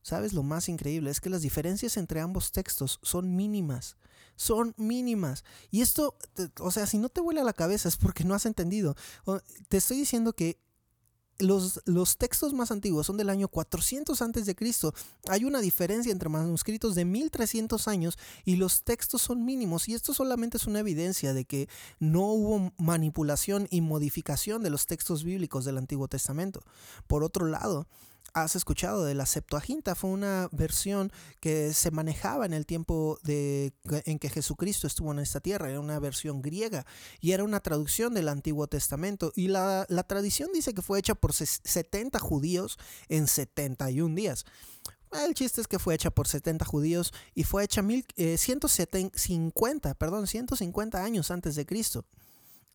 ¿Sabes? 0.01 0.31
Lo 0.31 0.41
más 0.41 0.69
increíble 0.69 1.09
es 1.11 1.19
que 1.19 1.29
las 1.29 1.41
diferencias 1.41 1.97
entre 1.97 2.21
ambos 2.21 2.53
textos 2.53 2.99
son 3.01 3.35
mínimas. 3.35 3.97
Son 4.37 4.73
mínimas. 4.77 5.43
Y 5.69 5.81
esto, 5.81 6.17
o 6.59 6.71
sea, 6.71 6.87
si 6.87 6.97
no 6.97 7.09
te 7.09 7.19
vuela 7.19 7.43
la 7.43 7.53
cabeza 7.53 7.89
es 7.89 7.97
porque 7.97 8.23
no 8.23 8.33
has 8.33 8.45
entendido. 8.45 8.95
Te 9.67 9.77
estoy 9.77 9.97
diciendo 9.97 10.33
que 10.33 10.61
los, 11.39 11.81
los, 11.85 12.17
textos 12.17 12.53
más 12.53 12.71
antiguos 12.71 13.07
son 13.07 13.17
del 13.17 13.29
año 13.29 13.47
400 13.47 14.21
antes 14.21 14.45
de 14.45 14.55
Cristo. 14.55 14.93
Hay 15.27 15.45
una 15.45 15.59
diferencia 15.59 16.11
entre 16.11 16.29
manuscritos 16.29 16.95
de 16.95 17.05
1300 17.05 17.87
años 17.87 18.17
y 18.45 18.55
los 18.55 18.83
textos 18.83 19.21
son 19.21 19.45
mínimos 19.45 19.87
y 19.87 19.93
esto 19.93 20.13
solamente 20.13 20.57
es 20.57 20.67
una 20.67 20.79
evidencia 20.79 21.33
de 21.33 21.45
que 21.45 21.69
no 21.99 22.21
hubo 22.21 22.73
manipulación 22.77 23.67
y 23.69 23.81
modificación 23.81 24.63
de 24.63 24.69
los 24.69 24.85
textos 24.85 25.23
bíblicos 25.23 25.65
del 25.65 25.77
Antiguo 25.77 26.07
Testamento. 26.07 26.61
Por 27.07 27.23
otro 27.23 27.45
lado, 27.45 27.87
has 28.43 28.55
escuchado 28.55 29.03
de 29.03 29.15
la 29.15 29.25
Septuaginta, 29.25 29.95
fue 29.95 30.09
una 30.09 30.49
versión 30.51 31.11
que 31.39 31.73
se 31.73 31.91
manejaba 31.91 32.45
en 32.45 32.53
el 32.53 32.65
tiempo 32.65 33.19
de, 33.23 33.73
en 34.05 34.19
que 34.19 34.29
Jesucristo 34.29 34.87
estuvo 34.87 35.11
en 35.11 35.19
esta 35.19 35.39
tierra, 35.39 35.69
era 35.69 35.79
una 35.79 35.99
versión 35.99 36.41
griega 36.41 36.85
y 37.19 37.31
era 37.31 37.43
una 37.43 37.59
traducción 37.59 38.13
del 38.13 38.29
Antiguo 38.29 38.67
Testamento 38.67 39.31
y 39.35 39.47
la, 39.47 39.85
la 39.89 40.03
tradición 40.03 40.49
dice 40.53 40.73
que 40.73 40.81
fue 40.81 40.99
hecha 40.99 41.15
por 41.15 41.33
70 41.33 42.19
judíos 42.19 42.77
en 43.09 43.27
71 43.27 44.15
días. 44.15 44.45
El 45.11 45.33
chiste 45.33 45.61
es 45.61 45.67
que 45.67 45.79
fue 45.79 45.95
hecha 45.95 46.11
por 46.11 46.27
70 46.27 46.65
judíos 46.65 47.13
y 47.33 47.43
fue 47.43 47.63
hecha 47.63 47.81
mil, 47.81 48.05
150, 48.15 49.89
eh, 49.89 49.95
perdón, 49.95 50.27
150 50.27 51.03
años 51.03 51.31
antes 51.31 51.55
de 51.55 51.65
Cristo. 51.65 52.05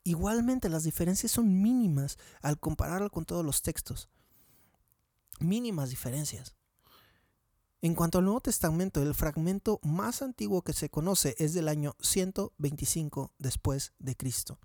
Igualmente 0.02 0.68
las 0.68 0.82
diferencias 0.82 1.30
son 1.30 1.62
mínimas 1.62 2.18
al 2.40 2.58
compararlo 2.58 3.10
con 3.10 3.24
todos 3.26 3.44
los 3.44 3.62
textos 3.62 4.08
mínimas 5.40 5.90
diferencias. 5.90 6.54
En 7.80 7.96
cuanto 7.96 8.18
al 8.18 8.24
Nuevo 8.24 8.40
Testamento, 8.40 9.02
el 9.02 9.12
fragmento 9.12 9.80
más 9.82 10.22
antiguo 10.22 10.62
que 10.62 10.72
se 10.72 10.88
conoce 10.88 11.34
es 11.38 11.52
del 11.52 11.66
año 11.66 11.96
125 12.00 13.32
después 13.38 13.92
de 13.98 14.16
Cristo. 14.16 14.60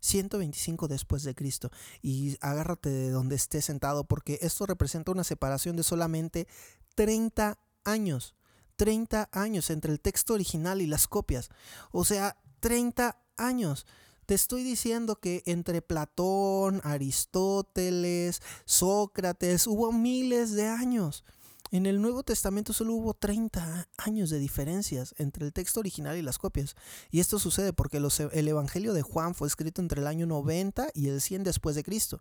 125 0.00 0.88
después 0.88 1.24
de 1.24 1.34
Cristo. 1.34 1.70
Y 2.00 2.38
agárrate 2.40 2.88
de 2.88 3.10
donde 3.10 3.36
estés 3.36 3.66
sentado 3.66 4.04
porque 4.04 4.38
esto 4.40 4.64
representa 4.64 5.12
una 5.12 5.24
separación 5.24 5.76
de 5.76 5.82
solamente 5.82 6.48
30 6.94 7.58
años. 7.84 8.34
30 8.76 9.28
años 9.32 9.70
entre 9.70 9.92
el 9.92 10.00
texto 10.00 10.34
original 10.34 10.80
y 10.80 10.86
las 10.86 11.06
copias. 11.06 11.50
O 11.92 12.04
sea, 12.04 12.36
30 12.60 13.18
años. 13.36 13.86
Te 14.26 14.34
estoy 14.34 14.62
diciendo 14.62 15.16
que 15.16 15.42
entre 15.46 15.82
Platón, 15.82 16.80
Aristóteles, 16.84 18.40
Sócrates, 18.64 19.66
hubo 19.66 19.92
miles 19.92 20.52
de 20.52 20.66
años. 20.66 21.24
En 21.70 21.86
el 21.86 22.00
Nuevo 22.00 22.22
Testamento 22.22 22.72
solo 22.72 22.94
hubo 22.94 23.14
30 23.14 23.88
años 23.98 24.30
de 24.30 24.38
diferencias 24.38 25.14
entre 25.18 25.44
el 25.44 25.52
texto 25.52 25.80
original 25.80 26.16
y 26.16 26.22
las 26.22 26.38
copias. 26.38 26.76
Y 27.10 27.20
esto 27.20 27.38
sucede 27.38 27.72
porque 27.72 27.96
el 27.98 28.48
Evangelio 28.48 28.94
de 28.94 29.02
Juan 29.02 29.34
fue 29.34 29.48
escrito 29.48 29.82
entre 29.82 30.00
el 30.00 30.06
año 30.06 30.26
90 30.26 30.88
y 30.94 31.08
el 31.08 31.20
100 31.20 31.42
después 31.42 31.74
de 31.74 31.82
Cristo. 31.82 32.20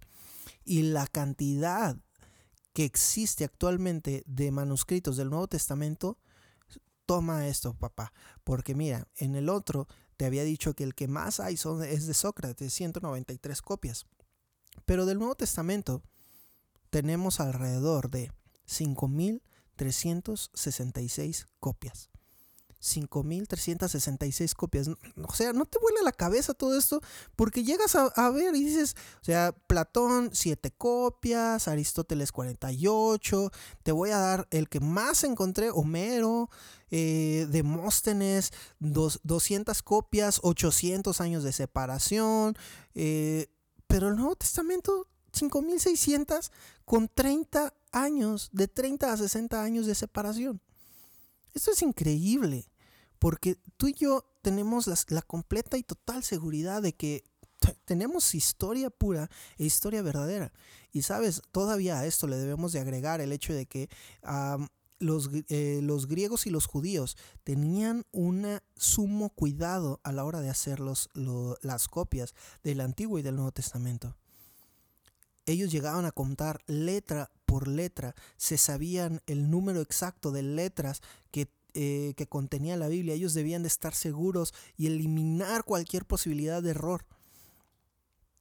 Y 0.66 0.82
la 0.82 1.06
cantidad 1.08 1.98
que 2.74 2.84
existe 2.84 3.44
actualmente 3.44 4.24
de 4.26 4.52
manuscritos 4.52 5.18
del 5.18 5.30
Nuevo 5.30 5.48
Testamento, 5.48 6.18
toma 7.06 7.48
esto, 7.48 7.76
papá. 7.76 8.12
Porque 8.44 8.74
mira, 8.74 9.08
en 9.18 9.36
el 9.36 9.50
otro 9.50 9.88
te 10.18 10.26
había 10.26 10.44
dicho 10.44 10.74
que 10.74 10.84
el 10.84 10.96
que 10.96 11.08
más 11.08 11.40
hay 11.40 11.56
son, 11.58 11.84
es 11.84 12.08
de 12.08 12.14
Sócrates, 12.14 12.74
193 12.74 13.62
copias. 13.62 14.06
Pero 14.86 15.06
del 15.06 15.20
Nuevo 15.20 15.36
Testamento 15.36 16.02
tenemos 16.90 17.40
alrededor 17.40 18.10
de 18.10 18.32
5.366 18.68 21.46
copias. 21.60 22.10
5.366 22.84 24.54
copias. 24.54 24.90
O 24.90 25.34
sea, 25.34 25.54
no 25.54 25.66
te 25.66 25.80
vuela 25.80 26.02
la 26.04 26.12
cabeza 26.12 26.54
todo 26.54 26.78
esto 26.78 27.02
porque 27.36 27.64
llegas 27.64 27.96
a, 27.96 28.30
ver 28.32 28.56
y 28.56 28.64
dices, 28.64 28.96
o 29.22 29.26
sea, 29.26 29.56
Platón 29.68 30.32
7 30.34 30.72
copias, 30.72 31.68
Aristóteles 31.68 32.32
48, 32.32 33.52
te 33.84 33.92
voy 33.92 34.10
a 34.12 34.18
dar 34.18 34.48
el 34.52 34.68
que 34.68 34.82
más 34.82 35.24
encontré, 35.24 35.70
Homero, 35.72 36.50
eh, 36.92 37.48
Demóstenes, 37.50 38.52
200 38.80 39.82
copias, 39.82 40.40
800 40.44 41.22
años 41.22 41.44
de 41.44 41.54
separación, 41.54 42.58
eh, 42.96 43.48
pero 43.88 44.10
el 44.10 44.18
Nuevo 44.18 44.36
Testamento 44.36 45.08
5.600 45.32 46.52
con 46.84 47.08
30 47.08 47.74
años, 47.94 48.50
de 48.52 48.68
30 48.68 49.14
a 49.14 49.18
60 49.18 49.64
años 49.64 49.86
de 49.86 49.96
separación. 49.96 50.62
Esto 51.54 51.72
es 51.72 51.82
increíble 51.82 52.68
porque 53.24 53.56
tú 53.78 53.88
y 53.88 53.94
yo 53.94 54.26
tenemos 54.42 54.86
la, 55.08 55.22
completa 55.22 55.78
y 55.78 55.84
total 55.84 56.26
seguridad 56.26 56.82
de 56.82 56.92
que 56.92 57.24
tenemos 57.86 58.36
historia 58.36 58.90
pura 58.90 59.30
e 59.58 59.64
historia 59.64 60.02
verdadera. 60.02 60.52
Y 60.92 61.04
sabes, 61.04 61.42
todavía 61.54 62.00
a 62.00 62.06
esto 62.06 62.28
le 62.28 62.36
debemos 62.36 62.74
de 62.74 62.82
agregar 62.82 63.22
el 63.22 63.32
hecho 63.32 63.54
de 63.54 63.66
que 63.66 63.90
los, 65.00 65.30
eh, 65.48 65.80
los, 65.82 66.08
griegos 66.08 66.48
y 66.48 66.50
los 66.50 66.66
judíos 66.66 67.16
tenían 67.46 68.06
un 68.12 68.60
sumo 68.76 69.30
cuidado 69.30 70.02
a 70.04 70.12
la 70.12 70.26
hora 70.26 70.42
de 70.42 70.50
hacer 70.50 70.82
las 70.82 71.88
copias 71.88 72.36
del 72.62 72.82
Antiguo 72.82 73.20
y 73.20 73.22
del 73.22 73.38
Nuevo 73.38 73.54
Testamento. 73.54 74.18
Ellos 75.46 75.72
llegaban 75.72 76.04
a 76.04 76.12
contar 76.12 76.62
letra 76.68 77.32
por 77.46 77.70
letra, 77.70 78.16
se 78.36 78.58
sabían 78.58 79.22
el 79.28 79.50
número 79.50 79.80
exacto 79.80 80.32
de 80.34 80.44
letras 80.44 81.02
que 81.32 81.48
eh, 81.74 82.14
que 82.16 82.28
contenía 82.28 82.78
la 82.78 82.88
Biblia. 82.88 83.16
Ellos 83.16 83.34
debían 83.34 83.64
de 83.64 83.68
estar 83.68 83.94
seguros 83.94 84.54
y 84.78 84.88
eliminar 84.88 85.64
cualquier 85.64 86.06
posibilidad 86.06 86.62
de 86.62 86.72
error. 86.72 87.06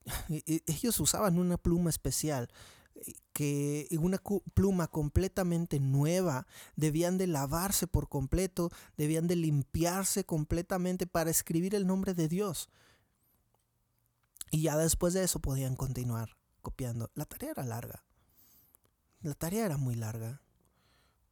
E, 0.28 0.42
e, 0.46 0.62
ellos 0.66 0.98
usaban 0.98 1.38
una 1.38 1.56
pluma 1.56 1.88
especial 1.88 2.48
eh, 2.96 3.12
que 3.32 3.86
una 4.00 4.20
pluma 4.52 4.88
completamente 4.88 5.78
nueva, 5.78 6.46
debían 6.74 7.18
de 7.18 7.28
lavarse 7.28 7.86
por 7.86 8.08
completo, 8.08 8.70
debían 8.96 9.28
de 9.28 9.36
limpiarse 9.36 10.24
completamente 10.24 11.06
para 11.06 11.30
escribir 11.30 11.76
el 11.76 11.86
nombre 11.86 12.14
de 12.14 12.26
Dios. 12.26 12.68
Y 14.50 14.62
ya 14.62 14.76
después 14.76 15.14
de 15.14 15.22
eso 15.22 15.38
podían 15.38 15.76
continuar 15.76 16.36
copiando. 16.60 17.10
La 17.14 17.24
tarea 17.24 17.52
era 17.52 17.64
larga. 17.64 18.04
La 19.20 19.34
tarea 19.34 19.66
era 19.66 19.76
muy 19.76 19.94
larga. 19.94 20.42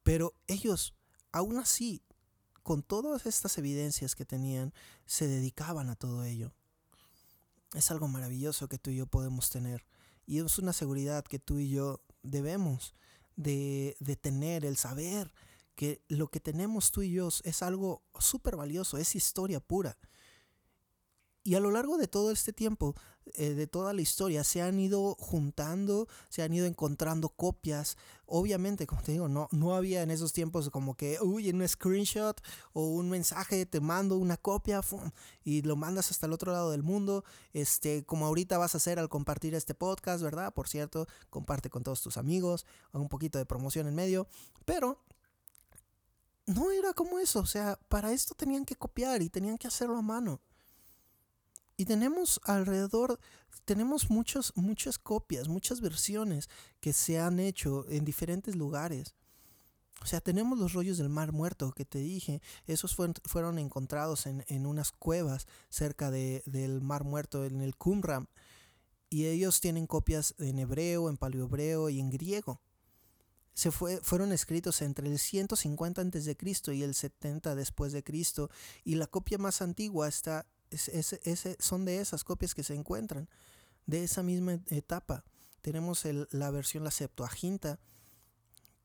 Pero 0.02 0.34
ellos 0.46 0.94
aún 1.32 1.58
así, 1.58 2.02
con 2.62 2.82
todas 2.82 3.26
estas 3.26 3.58
evidencias 3.58 4.14
que 4.14 4.24
tenían, 4.24 4.72
se 5.06 5.26
dedicaban 5.26 5.88
a 5.88 5.96
todo 5.96 6.24
ello. 6.24 6.52
Es 7.74 7.90
algo 7.90 8.08
maravilloso 8.08 8.68
que 8.68 8.78
tú 8.78 8.90
y 8.90 8.96
yo 8.96 9.06
podemos 9.06 9.50
tener. 9.50 9.86
Y 10.26 10.38
es 10.38 10.58
una 10.58 10.72
seguridad 10.72 11.24
que 11.24 11.38
tú 11.38 11.58
y 11.58 11.70
yo 11.70 12.02
debemos 12.22 12.94
de, 13.36 13.96
tener, 14.20 14.64
el 14.64 14.76
saber 14.76 15.32
que 15.74 16.04
lo 16.08 16.28
que 16.28 16.40
tenemos 16.40 16.90
tú 16.90 17.02
y 17.02 17.12
yo 17.12 17.28
es 17.44 17.62
algo 17.62 18.02
súper 18.18 18.56
valioso, 18.56 18.98
es 18.98 19.14
historia 19.14 19.60
pura. 19.60 19.98
Y 21.42 21.54
a 21.54 21.60
lo 21.60 21.70
largo 21.70 21.96
de 21.96 22.06
todo 22.06 22.30
este 22.30 22.52
tiempo, 22.52 22.94
eh, 23.36 23.54
de 23.54 23.66
toda 23.66 23.92
la 23.92 24.00
historia, 24.00 24.44
se 24.44 24.62
han 24.62 24.78
ido 24.78 25.14
juntando, 25.18 26.08
se 26.28 26.42
han 26.42 26.52
ido 26.52 26.66
encontrando 26.66 27.28
copias. 27.28 27.96
Obviamente, 28.26 28.86
como 28.86 29.02
te 29.02 29.12
digo, 29.12 29.28
no, 29.28 29.48
no 29.50 29.74
había 29.74 30.02
en 30.02 30.10
esos 30.10 30.32
tiempos 30.32 30.70
como 30.70 30.96
que, 30.96 31.18
uy, 31.20 31.50
un 31.50 31.66
screenshot 31.66 32.40
o 32.72 32.86
un 32.86 33.10
mensaje, 33.10 33.66
te 33.66 33.80
mando 33.80 34.16
una 34.16 34.36
copia 34.36 34.80
y 35.44 35.62
lo 35.62 35.76
mandas 35.76 36.10
hasta 36.10 36.26
el 36.26 36.32
otro 36.32 36.52
lado 36.52 36.70
del 36.70 36.82
mundo. 36.82 37.24
Este, 37.52 38.04
como 38.04 38.26
ahorita 38.26 38.58
vas 38.58 38.74
a 38.74 38.78
hacer 38.78 38.98
al 38.98 39.08
compartir 39.08 39.54
este 39.54 39.74
podcast, 39.74 40.22
¿verdad? 40.22 40.54
Por 40.54 40.68
cierto, 40.68 41.06
comparte 41.28 41.70
con 41.70 41.82
todos 41.82 42.02
tus 42.02 42.16
amigos, 42.16 42.66
un 42.92 43.08
poquito 43.08 43.38
de 43.38 43.46
promoción 43.46 43.86
en 43.88 43.94
medio. 43.94 44.28
Pero 44.64 44.98
no 46.46 46.70
era 46.70 46.92
como 46.92 47.18
eso, 47.18 47.40
o 47.40 47.46
sea, 47.46 47.78
para 47.88 48.12
esto 48.12 48.34
tenían 48.34 48.64
que 48.64 48.76
copiar 48.76 49.22
y 49.22 49.30
tenían 49.30 49.58
que 49.58 49.68
hacerlo 49.68 49.96
a 49.96 50.02
mano. 50.02 50.40
Y 51.80 51.86
tenemos 51.86 52.42
alrededor, 52.44 53.18
tenemos 53.64 54.10
muchos, 54.10 54.52
muchas 54.54 54.98
copias, 54.98 55.48
muchas 55.48 55.80
versiones 55.80 56.50
que 56.78 56.92
se 56.92 57.18
han 57.18 57.40
hecho 57.40 57.86
en 57.88 58.04
diferentes 58.04 58.54
lugares. 58.54 59.14
O 60.02 60.06
sea, 60.06 60.20
tenemos 60.20 60.58
los 60.58 60.74
rollos 60.74 60.98
del 60.98 61.08
Mar 61.08 61.32
Muerto 61.32 61.72
que 61.72 61.86
te 61.86 61.98
dije, 61.98 62.42
esos 62.66 62.94
fueron, 62.94 63.58
encontrados 63.58 64.26
en, 64.26 64.44
en, 64.48 64.66
unas 64.66 64.92
cuevas 64.92 65.46
cerca 65.70 66.10
de, 66.10 66.42
del 66.44 66.82
Mar 66.82 67.04
Muerto, 67.04 67.46
en 67.46 67.62
el 67.62 67.74
Qumran. 67.76 68.28
Y 69.08 69.24
ellos 69.24 69.62
tienen 69.62 69.86
copias 69.86 70.34
en 70.36 70.58
hebreo, 70.58 71.08
en 71.08 71.16
paleohebreo 71.16 71.88
y 71.88 71.98
en 71.98 72.10
griego. 72.10 72.60
Se 73.54 73.70
fue, 73.70 74.00
fueron 74.02 74.32
escritos 74.32 74.82
entre 74.82 75.08
el 75.08 75.18
150 75.18 76.02
a.C. 76.02 76.74
y 76.74 76.82
el 76.82 76.94
70 76.94 77.54
después 77.54 77.94
de 77.94 78.04
Cristo. 78.04 78.50
Y 78.84 78.96
la 78.96 79.06
copia 79.06 79.38
más 79.38 79.62
antigua 79.62 80.08
está 80.08 80.44
son 81.58 81.84
de 81.84 82.00
esas 82.00 82.24
copias 82.24 82.54
que 82.54 82.62
se 82.62 82.74
encuentran, 82.74 83.28
de 83.86 84.04
esa 84.04 84.22
misma 84.22 84.60
etapa. 84.68 85.24
Tenemos 85.62 86.04
la 86.30 86.50
versión, 86.50 86.84
la 86.84 86.90
Septuaginta, 86.90 87.78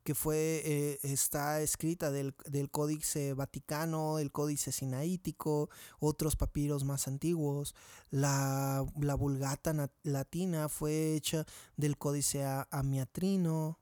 que 0.05 0.13
fue, 0.13 0.61
eh, 0.65 0.99
está 1.01 1.61
escrita 1.61 2.11
del, 2.11 2.35
del, 2.45 2.69
Códice 2.69 3.33
Vaticano, 3.33 4.19
el 4.19 4.31
Códice 4.31 4.71
Sinaítico, 4.71 5.71
otros 5.99 6.35
papiros 6.35 6.83
más 6.83 7.07
antiguos. 7.07 7.73
La, 8.11 8.85
la 9.01 9.15
Vulgata 9.15 9.89
Latina 10.03 10.69
fue 10.69 11.15
hecha 11.15 11.45
del 11.75 11.97
Códice 11.97 12.45
Amiatrino. 12.69 13.79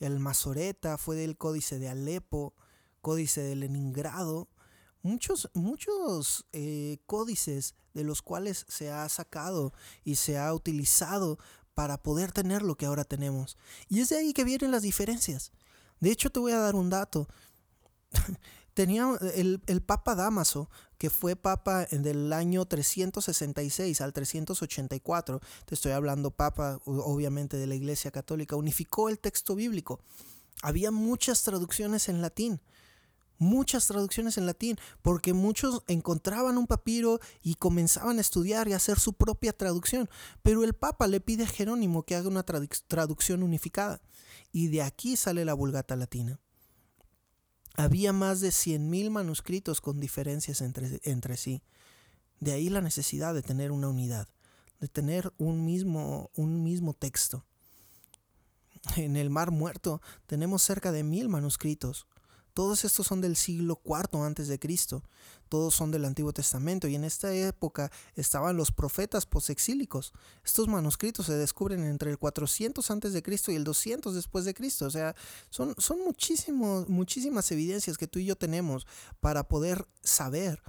El 0.00 0.18
Masoreta 0.18 0.98
fue 0.98 1.14
del 1.14 1.36
Códice 1.36 1.78
de 1.78 1.88
Alepo, 1.88 2.52
Códice 3.00 3.42
de 3.42 3.54
Leningrado. 3.54 4.48
Muchos, 5.04 5.50
muchos 5.52 6.46
eh, 6.54 6.96
códices 7.04 7.74
de 7.92 8.04
los 8.04 8.22
cuales 8.22 8.64
se 8.70 8.90
ha 8.90 9.06
sacado 9.10 9.74
y 10.02 10.14
se 10.14 10.38
ha 10.38 10.54
utilizado 10.54 11.38
para 11.74 12.02
poder 12.02 12.32
tener 12.32 12.62
lo 12.62 12.78
que 12.78 12.86
ahora 12.86 13.04
tenemos. 13.04 13.58
Y 13.90 14.00
es 14.00 14.08
de 14.08 14.16
ahí 14.16 14.32
que 14.32 14.44
vienen 14.44 14.70
las 14.70 14.80
diferencias. 14.80 15.52
De 16.00 16.10
hecho, 16.10 16.30
te 16.30 16.40
voy 16.40 16.52
a 16.52 16.58
dar 16.58 16.74
un 16.74 16.88
dato. 16.88 17.28
Tenía 18.72 19.14
el, 19.34 19.60
el, 19.66 19.82
Papa 19.82 20.14
Damaso, 20.14 20.70
que 20.96 21.10
fue 21.10 21.36
Papa 21.36 21.84
del 21.90 22.32
año 22.32 22.64
366 22.64 24.00
al 24.00 24.14
384, 24.14 25.40
te 25.66 25.74
estoy 25.74 25.92
hablando 25.92 26.30
Papa, 26.30 26.80
obviamente, 26.86 27.58
de 27.58 27.66
la 27.66 27.74
Iglesia 27.74 28.10
Católica, 28.10 28.56
unificó 28.56 29.10
el 29.10 29.18
texto 29.18 29.54
bíblico. 29.54 30.00
Había 30.62 30.90
muchas 30.90 31.42
traducciones 31.42 32.08
en 32.08 32.22
latín 32.22 32.62
muchas 33.38 33.86
traducciones 33.86 34.38
en 34.38 34.46
latín, 34.46 34.76
porque 35.02 35.32
muchos 35.32 35.82
encontraban 35.86 36.58
un 36.58 36.66
papiro 36.66 37.20
y 37.42 37.54
comenzaban 37.54 38.18
a 38.18 38.20
estudiar 38.20 38.68
y 38.68 38.72
hacer 38.72 38.98
su 38.98 39.12
propia 39.12 39.52
traducción. 39.52 40.08
Pero 40.42 40.64
el 40.64 40.74
Papa 40.74 41.06
le 41.06 41.20
pide 41.20 41.44
a 41.44 41.48
Jerónimo 41.48 42.02
que 42.02 42.14
haga 42.14 42.28
una 42.28 42.44
traducción 42.44 43.42
unificada. 43.42 44.00
Y 44.52 44.68
de 44.68 44.82
aquí 44.82 45.16
sale 45.16 45.44
la 45.44 45.54
Vulgata 45.54 45.96
Latina. 45.96 46.40
Había 47.76 48.12
más 48.12 48.40
de 48.40 48.50
100.000 48.50 49.10
manuscritos 49.10 49.80
con 49.80 49.98
diferencias 49.98 50.60
entre, 50.60 51.00
entre 51.02 51.36
sí. 51.36 51.62
De 52.38 52.52
ahí 52.52 52.68
la 52.68 52.80
necesidad 52.80 53.34
de 53.34 53.42
tener 53.42 53.72
una 53.72 53.88
unidad, 53.88 54.28
de 54.80 54.88
tener 54.88 55.32
un 55.38 55.64
mismo, 55.64 56.30
un 56.36 56.62
mismo 56.62 56.94
texto. 56.94 57.44
En 58.96 59.16
el 59.16 59.30
Mar 59.30 59.50
Muerto 59.50 60.02
tenemos 60.26 60.62
cerca 60.62 60.92
de 60.92 61.02
mil 61.02 61.28
manuscritos 61.28 62.06
todos 62.54 62.84
estos 62.84 63.08
son 63.08 63.20
del 63.20 63.36
siglo 63.36 63.80
IV 63.84 64.22
antes 64.22 64.46
de 64.46 64.60
Cristo. 64.60 65.02
Todos 65.48 65.74
son 65.74 65.90
del 65.90 66.04
Antiguo 66.04 66.32
Testamento 66.32 66.86
y 66.86 66.94
en 66.94 67.04
esta 67.04 67.34
época 67.34 67.90
estaban 68.14 68.56
los 68.56 68.70
profetas 68.70 69.26
posexílicos. 69.26 70.12
Estos 70.44 70.68
manuscritos 70.68 71.26
se 71.26 71.34
descubren 71.34 71.82
entre 71.84 72.12
el 72.12 72.18
400 72.18 72.90
antes 72.92 73.12
de 73.12 73.22
Cristo 73.22 73.50
y 73.50 73.56
el 73.56 73.64
200 73.64 74.14
después 74.14 74.44
de 74.44 74.54
Cristo. 74.54 74.86
O 74.86 74.90
sea, 74.90 75.16
son, 75.50 75.74
son 75.78 75.98
muchísimas 76.88 77.50
evidencias 77.50 77.98
que 77.98 78.06
tú 78.06 78.20
y 78.20 78.24
yo 78.26 78.36
tenemos 78.36 78.86
para 79.20 79.48
poder 79.48 79.86
saber 80.02 80.62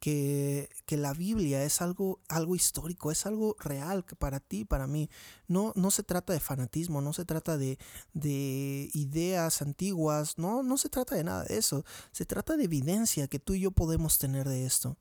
que, 0.00 0.68
la 0.88 1.12
Biblia 1.12 1.62
es 1.62 1.82
algo, 1.82 2.20
algo 2.28 2.56
histórico, 2.56 3.12
es 3.12 3.26
algo 3.26 3.54
real 3.60 4.04
para 4.18 4.40
ti, 4.40 4.64
para 4.64 4.86
mí. 4.86 5.10
No, 5.46 5.72
no 5.76 5.90
se 5.90 6.02
trata 6.02 6.32
de 6.32 6.40
fanatismo, 6.40 7.00
no 7.00 7.12
se 7.12 7.24
trata 7.24 7.56
de, 7.58 7.78
de 8.14 8.90
ideas 8.94 9.62
antiguas, 9.62 10.38
no, 10.38 10.62
no 10.62 10.78
se 10.78 10.88
trata 10.88 11.14
de 11.14 11.24
nada 11.24 11.44
de 11.44 11.58
eso. 11.58 11.84
Se 12.12 12.24
trata 12.24 12.56
de 12.56 12.64
evidencia 12.64 13.28
que 13.28 13.38
tú 13.38 13.54
y 13.54 13.60
yo 13.60 13.70
podemos 13.70 14.18
tener 14.18 14.48
de 14.48 14.66
esto. 14.66 14.96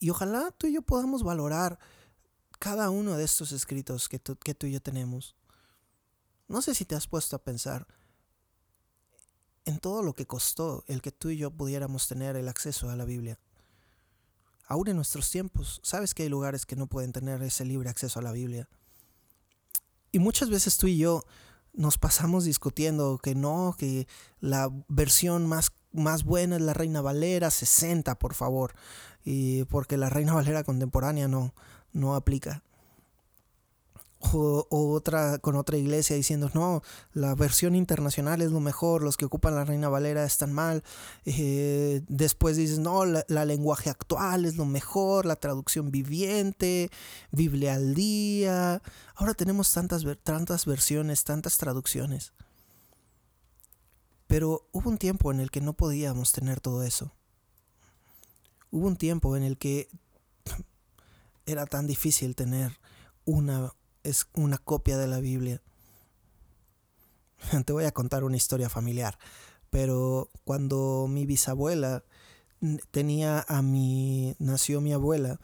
Y 0.00 0.10
ojalá 0.10 0.50
tú 0.50 0.66
y 0.66 0.72
yo 0.72 0.82
podamos 0.82 1.22
valorar 1.22 1.78
cada 2.58 2.90
uno 2.90 3.16
de 3.16 3.24
estos 3.24 3.52
escritos 3.52 4.08
que, 4.08 4.18
que 4.18 4.54
tú 4.54 4.66
y 4.66 4.72
yo 4.72 4.80
tenemos. 4.80 5.36
No 6.48 6.62
sé 6.62 6.74
si 6.74 6.84
te 6.84 6.94
has 6.94 7.06
puesto 7.06 7.36
a 7.36 7.44
pensar, 7.44 7.86
en 9.64 9.78
todo 9.78 10.02
lo 10.02 10.14
que 10.14 10.26
costó 10.26 10.84
el 10.86 11.02
que 11.02 11.12
tú 11.12 11.30
y 11.30 11.36
yo 11.36 11.50
pudiéramos 11.50 12.06
tener 12.08 12.36
el 12.36 12.48
acceso 12.48 12.90
a 12.90 12.96
la 12.96 13.04
Biblia. 13.04 13.38
Aún 14.66 14.88
en 14.88 14.96
nuestros 14.96 15.30
tiempos, 15.30 15.80
sabes 15.82 16.14
que 16.14 16.22
hay 16.22 16.28
lugares 16.28 16.66
que 16.66 16.76
no 16.76 16.86
pueden 16.86 17.12
tener 17.12 17.42
ese 17.42 17.64
libre 17.64 17.90
acceso 17.90 18.18
a 18.18 18.22
la 18.22 18.32
Biblia. 18.32 18.68
Y 20.12 20.18
muchas 20.18 20.48
veces 20.48 20.76
tú 20.78 20.86
y 20.86 20.96
yo 20.96 21.24
nos 21.72 21.98
pasamos 21.98 22.44
discutiendo 22.44 23.18
que 23.18 23.34
no, 23.34 23.74
que 23.78 24.06
la 24.40 24.70
versión 24.88 25.46
más, 25.46 25.72
más 25.92 26.24
buena 26.24 26.56
es 26.56 26.62
la 26.62 26.72
Reina 26.72 27.00
Valera 27.00 27.50
60, 27.50 28.14
por 28.18 28.34
favor. 28.34 28.74
Y 29.24 29.64
porque 29.64 29.96
la 29.96 30.08
Reina 30.08 30.34
Valera 30.34 30.64
contemporánea 30.64 31.28
no, 31.28 31.54
no 31.92 32.14
aplica 32.14 32.62
o, 34.32 34.66
otra 34.70 35.38
con 35.38 35.56
otra 35.56 35.76
iglesia 35.76 36.16
diciendo 36.16 36.50
no 36.54 36.82
la 37.12 37.34
versión 37.34 37.74
internacional 37.74 38.40
es 38.42 38.50
lo 38.50 38.60
mejor 38.60 39.02
los 39.02 39.16
que 39.16 39.24
ocupan 39.24 39.54
la 39.54 39.64
Reina 39.64 39.88
Valera 39.88 40.24
están 40.24 40.52
mal 40.52 40.82
eh, 41.24 42.02
después 42.08 42.56
dices 42.56 42.78
no 42.78 43.04
la, 43.04 43.44
lenguaje 43.44 43.90
actual 43.90 44.44
es 44.44 44.56
lo 44.56 44.64
mejor 44.64 45.26
la 45.26 45.36
traducción 45.36 45.90
viviente 45.90 46.90
Biblia 47.30 47.74
al 47.74 47.94
día 47.94 48.80
ahora 49.16 49.34
tenemos 49.34 49.72
tantas 49.72 50.04
tantas 50.22 50.64
versiones 50.64 51.24
tantas 51.24 51.58
traducciones. 51.58 52.32
Pero 54.26 54.68
hubo 54.72 54.88
un 54.88 54.98
tiempo 54.98 55.30
en 55.30 55.40
el 55.40 55.50
que 55.50 55.60
no 55.60 55.74
podíamos 55.74 56.32
tener 56.32 56.60
todo 56.60 56.82
eso. 56.82 57.12
Hubo 58.70 58.86
un 58.86 58.96
tiempo 58.96 59.36
en 59.36 59.42
el 59.42 59.58
que 59.58 59.88
era 61.46 61.66
tan 61.66 61.86
difícil 61.86 62.34
tener 62.34 62.80
una 63.24 63.72
es 64.04 64.28
una 64.34 64.58
copia 64.58 64.96
de 64.96 65.08
la 65.08 65.18
Biblia. 65.18 65.60
Te 67.64 67.72
voy 67.72 67.84
a 67.84 67.92
contar 67.92 68.22
una 68.22 68.36
historia 68.36 68.68
familiar, 68.68 69.18
pero 69.70 70.30
cuando 70.44 71.06
mi 71.08 71.26
bisabuela 71.26 72.04
tenía 72.90 73.44
a 73.48 73.62
mi, 73.62 74.36
nació 74.38 74.80
mi 74.80 74.92
abuela, 74.92 75.40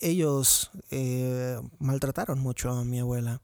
ellos 0.00 0.70
eh, 0.90 1.60
maltrataron 1.78 2.40
mucho 2.40 2.70
a 2.70 2.84
mi 2.84 2.98
abuela. 2.98 3.40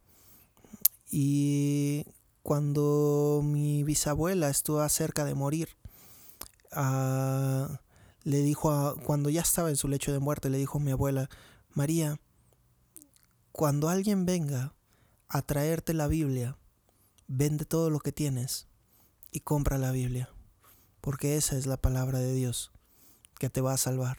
Y 1.11 2.07
cuando 2.43 3.41
mi 3.45 3.85
bisabuela 3.85 4.49
estuvo 4.51 4.87
cerca 4.89 5.25
de 5.25 5.35
morir, 5.35 5.69
ah, 6.73 7.81
le 8.25 8.43
dijo, 8.43 8.71
a, 8.71 8.97
cuando 9.05 9.31
ya 9.31 9.41
estaba 9.41 9.71
en 9.71 9.77
su 9.77 9.89
lecho 9.89 10.13
de 10.13 10.19
muerte, 10.19 10.51
le 10.51 10.59
dijo 10.59 10.79
a 10.79 10.81
mi 10.81 10.91
abuela, 10.91 11.31
María, 11.75 12.19
cuando 13.59 13.89
alguien 13.89 14.25
venga 14.25 14.73
a 15.29 15.43
traerte 15.43 15.93
la 15.93 16.07
Biblia, 16.07 16.57
vende 17.27 17.65
todo 17.65 17.91
lo 17.91 17.99
que 17.99 18.13
tienes 18.13 18.69
y 19.33 19.41
compra 19.41 19.79
la 19.79 19.91
Biblia, 19.91 20.31
porque 21.01 21.37
esa 21.37 21.59
es 21.59 21.67
la 21.67 21.77
palabra 21.77 22.21
de 22.21 22.33
Dios 22.35 22.71
que 23.37 23.51
te 23.51 23.61
va 23.61 23.73
a 23.73 23.77
salvar. 23.77 24.19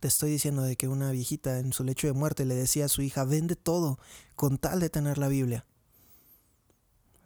Te 0.00 0.08
estoy 0.08 0.30
diciendo 0.30 0.62
de 0.62 0.76
que 0.76 0.88
una 0.88 1.10
viejita 1.10 1.58
en 1.58 1.74
su 1.74 1.84
lecho 1.84 2.06
de 2.06 2.14
muerte 2.14 2.46
le 2.46 2.54
decía 2.54 2.86
a 2.86 2.88
su 2.88 3.02
hija, 3.02 3.24
vende 3.24 3.54
todo 3.54 3.98
con 4.34 4.56
tal 4.56 4.80
de 4.80 4.88
tener 4.88 5.18
la 5.18 5.28
Biblia. 5.28 5.66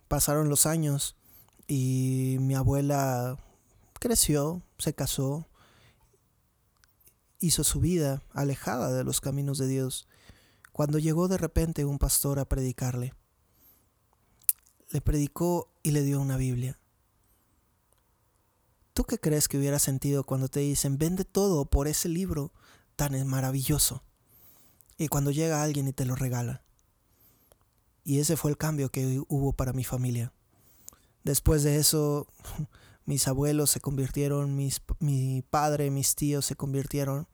Pasaron 0.08 0.48
los 0.48 0.66
años 0.66 1.14
y 1.68 2.38
mi 2.40 2.56
abuela 2.56 3.38
creció, 4.00 4.60
se 4.76 4.92
casó, 4.92 5.46
hizo 7.40 7.64
su 7.64 7.80
vida 7.80 8.22
alejada 8.32 8.92
de 8.92 9.04
los 9.04 9.20
caminos 9.20 9.58
de 9.58 9.68
Dios, 9.68 10.06
cuando 10.72 10.98
llegó 10.98 11.28
de 11.28 11.38
repente 11.38 11.84
un 11.84 11.98
pastor 11.98 12.38
a 12.38 12.44
predicarle. 12.44 13.14
Le 14.90 15.00
predicó 15.00 15.72
y 15.82 15.90
le 15.92 16.02
dio 16.02 16.20
una 16.20 16.36
Biblia. 16.36 16.78
¿Tú 18.92 19.04
qué 19.04 19.18
crees 19.18 19.48
que 19.48 19.58
hubiera 19.58 19.78
sentido 19.78 20.24
cuando 20.24 20.48
te 20.48 20.60
dicen, 20.60 20.98
vende 20.98 21.24
todo 21.24 21.64
por 21.64 21.88
ese 21.88 22.08
libro 22.08 22.52
tan 22.96 23.26
maravilloso? 23.26 24.04
Y 24.96 25.08
cuando 25.08 25.32
llega 25.32 25.62
alguien 25.62 25.88
y 25.88 25.92
te 25.92 26.04
lo 26.04 26.14
regala. 26.14 26.62
Y 28.04 28.20
ese 28.20 28.36
fue 28.36 28.50
el 28.50 28.56
cambio 28.56 28.90
que 28.90 29.22
hubo 29.28 29.52
para 29.52 29.72
mi 29.72 29.82
familia. 29.82 30.32
Después 31.24 31.62
de 31.62 31.78
eso, 31.78 32.28
mis 33.04 33.28
abuelos 33.28 33.70
se 33.70 33.80
convirtieron, 33.80 34.56
mis, 34.56 34.80
mi 34.98 35.42
padre, 35.50 35.90
mis 35.90 36.14
tíos 36.14 36.46
se 36.46 36.56
convirtieron. 36.56 37.28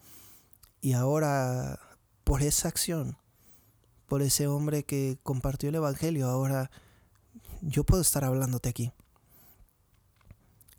Y 0.80 0.94
ahora, 0.94 1.78
por 2.24 2.42
esa 2.42 2.68
acción, 2.68 3.16
por 4.06 4.22
ese 4.22 4.46
hombre 4.46 4.82
que 4.84 5.18
compartió 5.22 5.68
el 5.68 5.76
Evangelio, 5.76 6.28
ahora 6.28 6.70
yo 7.60 7.84
puedo 7.84 8.02
estar 8.02 8.24
hablándote 8.24 8.68
aquí. 8.68 8.92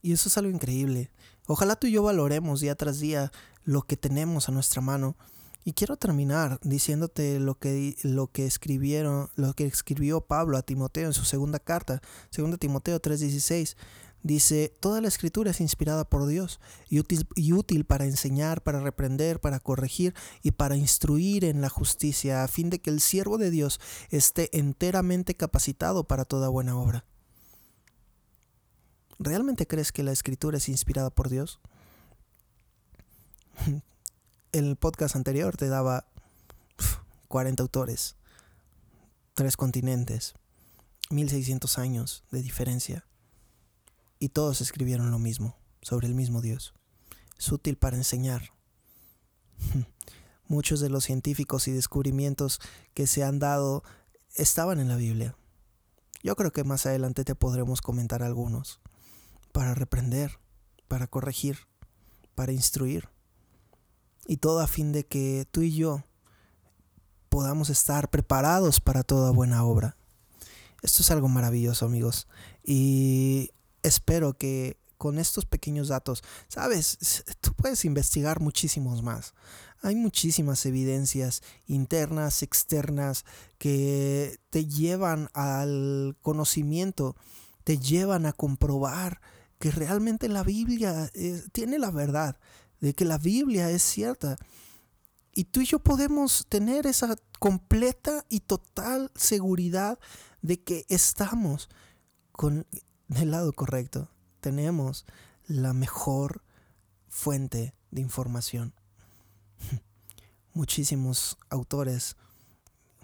Y 0.01 0.13
eso 0.13 0.29
es 0.29 0.37
algo 0.37 0.51
increíble. 0.51 1.11
Ojalá 1.47 1.75
tú 1.75 1.87
y 1.87 1.91
yo 1.91 2.03
valoremos 2.03 2.59
día 2.59 2.75
tras 2.75 2.99
día 2.99 3.31
lo 3.63 3.83
que 3.83 3.97
tenemos 3.97 4.49
a 4.49 4.51
nuestra 4.51 4.81
mano. 4.81 5.15
Y 5.63 5.73
quiero 5.73 5.95
terminar 5.95 6.59
diciéndote 6.63 7.39
lo 7.39 7.59
que, 7.59 7.95
lo 8.01 8.27
que 8.27 8.47
escribieron, 8.47 9.29
lo 9.35 9.53
que 9.53 9.65
escribió 9.65 10.21
Pablo 10.21 10.57
a 10.57 10.63
Timoteo 10.63 11.05
en 11.05 11.13
su 11.13 11.23
segunda 11.23 11.59
carta, 11.59 12.01
segunda 12.31 12.57
Timoteo 12.57 12.99
3:16 12.99 13.77
Dice, 14.23 14.71
toda 14.79 15.01
la 15.01 15.07
escritura 15.07 15.49
es 15.49 15.61
inspirada 15.61 16.07
por 16.07 16.27
Dios 16.27 16.59
y 16.89 16.99
útil, 16.99 17.27
y 17.35 17.53
útil, 17.53 17.85
para 17.85 18.05
enseñar, 18.05 18.61
para 18.61 18.79
reprender, 18.79 19.39
para 19.39 19.59
corregir 19.59 20.13
y 20.43 20.51
para 20.51 20.75
instruir 20.75 21.43
en 21.43 21.61
la 21.61 21.69
justicia, 21.69 22.43
a 22.43 22.47
fin 22.47 22.69
de 22.69 22.79
que 22.79 22.91
el 22.91 23.01
siervo 23.01 23.39
de 23.39 23.49
Dios 23.49 23.79
esté 24.11 24.55
enteramente 24.55 25.35
capacitado 25.35 26.03
para 26.03 26.25
toda 26.25 26.49
buena 26.49 26.77
obra. 26.77 27.03
¿Realmente 29.17 29.65
crees 29.65 29.91
que 29.91 30.03
la 30.03 30.11
escritura 30.11 30.57
es 30.57 30.69
inspirada 30.69 31.09
por 31.09 31.29
Dios? 31.29 31.59
En 33.65 33.83
el 34.51 34.75
podcast 34.75 35.15
anterior 35.15 35.57
te 35.57 35.67
daba 35.67 36.05
40 37.27 37.63
autores, 37.63 38.15
tres 39.33 39.57
continentes, 39.57 40.35
1600 41.09 41.79
años 41.79 42.23
de 42.31 42.43
diferencia 42.43 43.05
y 44.21 44.29
todos 44.29 44.61
escribieron 44.61 45.09
lo 45.09 45.17
mismo, 45.17 45.57
sobre 45.81 46.05
el 46.05 46.13
mismo 46.13 46.41
Dios. 46.41 46.75
Es 47.39 47.51
útil 47.51 47.75
para 47.75 47.97
enseñar. 47.97 48.53
Muchos 50.47 50.79
de 50.79 50.89
los 50.89 51.05
científicos 51.05 51.67
y 51.67 51.71
descubrimientos 51.71 52.61
que 52.93 53.07
se 53.07 53.23
han 53.23 53.39
dado 53.39 53.83
estaban 54.35 54.79
en 54.79 54.89
la 54.89 54.95
Biblia. 54.95 55.35
Yo 56.21 56.35
creo 56.35 56.51
que 56.51 56.63
más 56.63 56.85
adelante 56.85 57.23
te 57.23 57.33
podremos 57.33 57.81
comentar 57.81 58.21
algunos, 58.21 58.79
para 59.53 59.73
reprender, 59.73 60.37
para 60.87 61.07
corregir, 61.07 61.57
para 62.35 62.51
instruir, 62.51 63.09
y 64.27 64.37
todo 64.37 64.59
a 64.59 64.67
fin 64.67 64.91
de 64.91 65.03
que 65.03 65.47
tú 65.49 65.63
y 65.63 65.73
yo 65.73 66.03
podamos 67.27 67.71
estar 67.71 68.11
preparados 68.11 68.81
para 68.81 69.01
toda 69.01 69.31
buena 69.31 69.63
obra. 69.63 69.97
Esto 70.83 71.01
es 71.01 71.09
algo 71.09 71.27
maravilloso, 71.27 71.87
amigos. 71.87 72.27
Y 72.63 73.49
espero 73.83 74.33
que 74.33 74.77
con 74.97 75.17
estos 75.17 75.45
pequeños 75.45 75.87
datos, 75.87 76.23
sabes, 76.47 77.23
tú 77.41 77.53
puedes 77.53 77.85
investigar 77.85 78.39
muchísimos 78.39 79.01
más. 79.01 79.33
Hay 79.81 79.95
muchísimas 79.95 80.63
evidencias 80.67 81.41
internas, 81.65 82.43
externas, 82.43 83.25
que 83.57 84.39
te 84.51 84.67
llevan 84.67 85.29
al 85.33 86.15
conocimiento, 86.21 87.15
te 87.63 87.79
llevan 87.79 88.27
a 88.27 88.33
comprobar 88.33 89.21
que 89.57 89.71
realmente 89.71 90.29
la 90.29 90.43
Biblia 90.43 91.09
eh, 91.15 91.41
tiene 91.51 91.79
la 91.79 91.89
verdad, 91.89 92.37
de 92.79 92.93
que 92.93 93.05
la 93.05 93.17
Biblia 93.17 93.71
es 93.71 93.81
cierta. 93.81 94.37
Y 95.33 95.45
tú 95.45 95.61
y 95.61 95.65
yo 95.65 95.79
podemos 95.79 96.45
tener 96.47 96.85
esa 96.85 97.15
completa 97.39 98.23
y 98.29 98.41
total 98.41 99.11
seguridad 99.15 99.97
de 100.43 100.61
que 100.61 100.85
estamos 100.89 101.69
con 102.31 102.67
del 103.11 103.31
lado 103.31 103.51
correcto. 103.53 104.09
Tenemos 104.39 105.05
la 105.45 105.73
mejor 105.73 106.41
fuente 107.09 107.75
de 107.91 108.01
información. 108.01 108.73
Muchísimos 110.53 111.37
autores, 111.49 112.17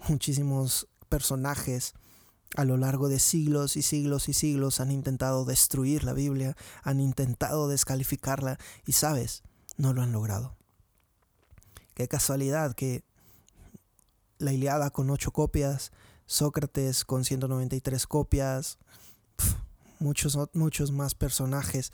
muchísimos 0.08 0.88
personajes 1.08 1.94
a 2.56 2.64
lo 2.64 2.76
largo 2.76 3.08
de 3.08 3.18
siglos 3.18 3.76
y 3.76 3.82
siglos 3.82 4.28
y 4.28 4.32
siglos 4.32 4.80
han 4.80 4.90
intentado 4.90 5.44
destruir 5.44 6.04
la 6.04 6.12
Biblia, 6.12 6.56
han 6.82 7.00
intentado 7.00 7.68
descalificarla 7.68 8.58
y 8.86 8.92
sabes, 8.92 9.42
no 9.76 9.92
lo 9.92 10.02
han 10.02 10.12
logrado. 10.12 10.56
Qué 11.94 12.08
casualidad 12.08 12.74
que 12.74 13.02
la 14.38 14.52
Iliada 14.52 14.90
con 14.90 15.10
ocho 15.10 15.32
copias, 15.32 15.90
Sócrates 16.26 17.04
con 17.04 17.24
193 17.24 18.06
copias, 18.06 18.78
muchos, 20.00 20.38
muchos 20.54 20.92
más 20.92 21.14
personajes 21.14 21.92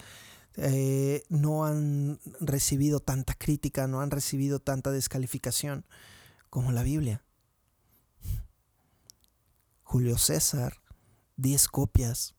eh, 0.56 1.24
no 1.28 1.64
han 1.64 2.20
recibido 2.40 3.00
tanta 3.00 3.34
crítica, 3.34 3.88
no 3.88 4.00
han 4.00 4.10
recibido 4.10 4.60
tanta 4.60 4.90
descalificación 4.92 5.84
como 6.48 6.70
la 6.70 6.82
Biblia. 6.82 7.24
Julio 9.82 10.16
César, 10.18 10.80
10 11.36 11.68
copias. 11.68 12.34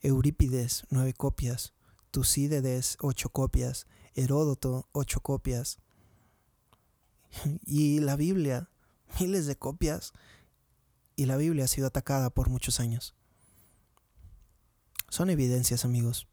Eurípides, 0.00 0.84
9 0.90 1.12
copias. 1.14 1.74
Tucídides, 2.10 2.96
8 3.00 3.28
copias. 3.30 3.86
Heródoto, 4.14 4.88
8 4.92 5.20
copias. 5.20 5.78
Y 7.66 8.00
la 8.00 8.16
Biblia, 8.16 8.70
miles 9.20 9.46
de 9.46 9.56
copias. 9.56 10.12
Y 11.16 11.26
la 11.26 11.36
Biblia 11.36 11.64
ha 11.64 11.68
sido 11.68 11.88
atacada 11.88 12.30
por 12.30 12.48
muchos 12.48 12.78
años. 12.78 13.17
Son 15.08 15.30
evidencias, 15.30 15.84
amigos. 15.84 16.28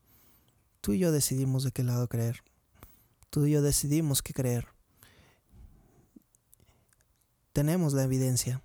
Tú 0.81 0.93
y 0.93 0.99
yo 0.99 1.11
decidimos 1.11 1.63
de 1.63 1.71
qué 1.71 1.83
lado 1.83 2.07
creer. 2.07 2.43
Tú 3.29 3.45
y 3.45 3.51
yo 3.51 3.61
decidimos 3.61 4.21
qué 4.21 4.33
creer. 4.33 4.67
Tenemos 7.53 7.93
la 7.93 8.03
evidencia. 8.03 8.61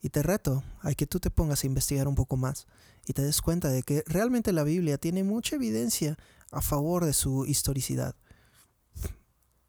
Y 0.00 0.10
te 0.10 0.22
reto 0.22 0.62
a 0.80 0.94
que 0.94 1.06
tú 1.06 1.18
te 1.18 1.30
pongas 1.30 1.64
a 1.64 1.66
investigar 1.66 2.06
un 2.06 2.14
poco 2.14 2.36
más 2.36 2.66
y 3.06 3.12
te 3.12 3.22
des 3.22 3.42
cuenta 3.42 3.68
de 3.68 3.82
que 3.82 4.04
realmente 4.06 4.52
la 4.52 4.62
Biblia 4.62 4.98
tiene 4.98 5.24
mucha 5.24 5.56
evidencia 5.56 6.16
a 6.52 6.60
favor 6.60 7.04
de 7.04 7.12
su 7.12 7.44
historicidad. 7.46 8.14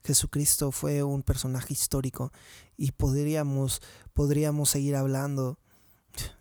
Jesucristo 0.04 0.72
fue 0.72 1.04
un 1.04 1.24
personaje 1.24 1.74
histórico 1.74 2.32
y 2.78 2.92
podríamos, 2.92 3.82
podríamos 4.14 4.70
seguir 4.70 4.96
hablando. 4.96 5.60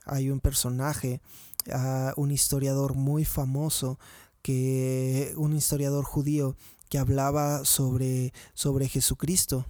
Hay 0.05 0.31
un 0.31 0.41
personaje 0.41 1.21
un 2.17 2.31
historiador 2.31 2.95
muy 2.95 3.25
famoso, 3.25 3.99
que 4.43 5.33
un 5.37 5.55
historiador 5.55 6.05
judío 6.05 6.57
que 6.89 6.99
hablaba 6.99 7.65
sobre, 7.65 8.33
sobre 8.55 8.89
Jesucristo 8.89 9.67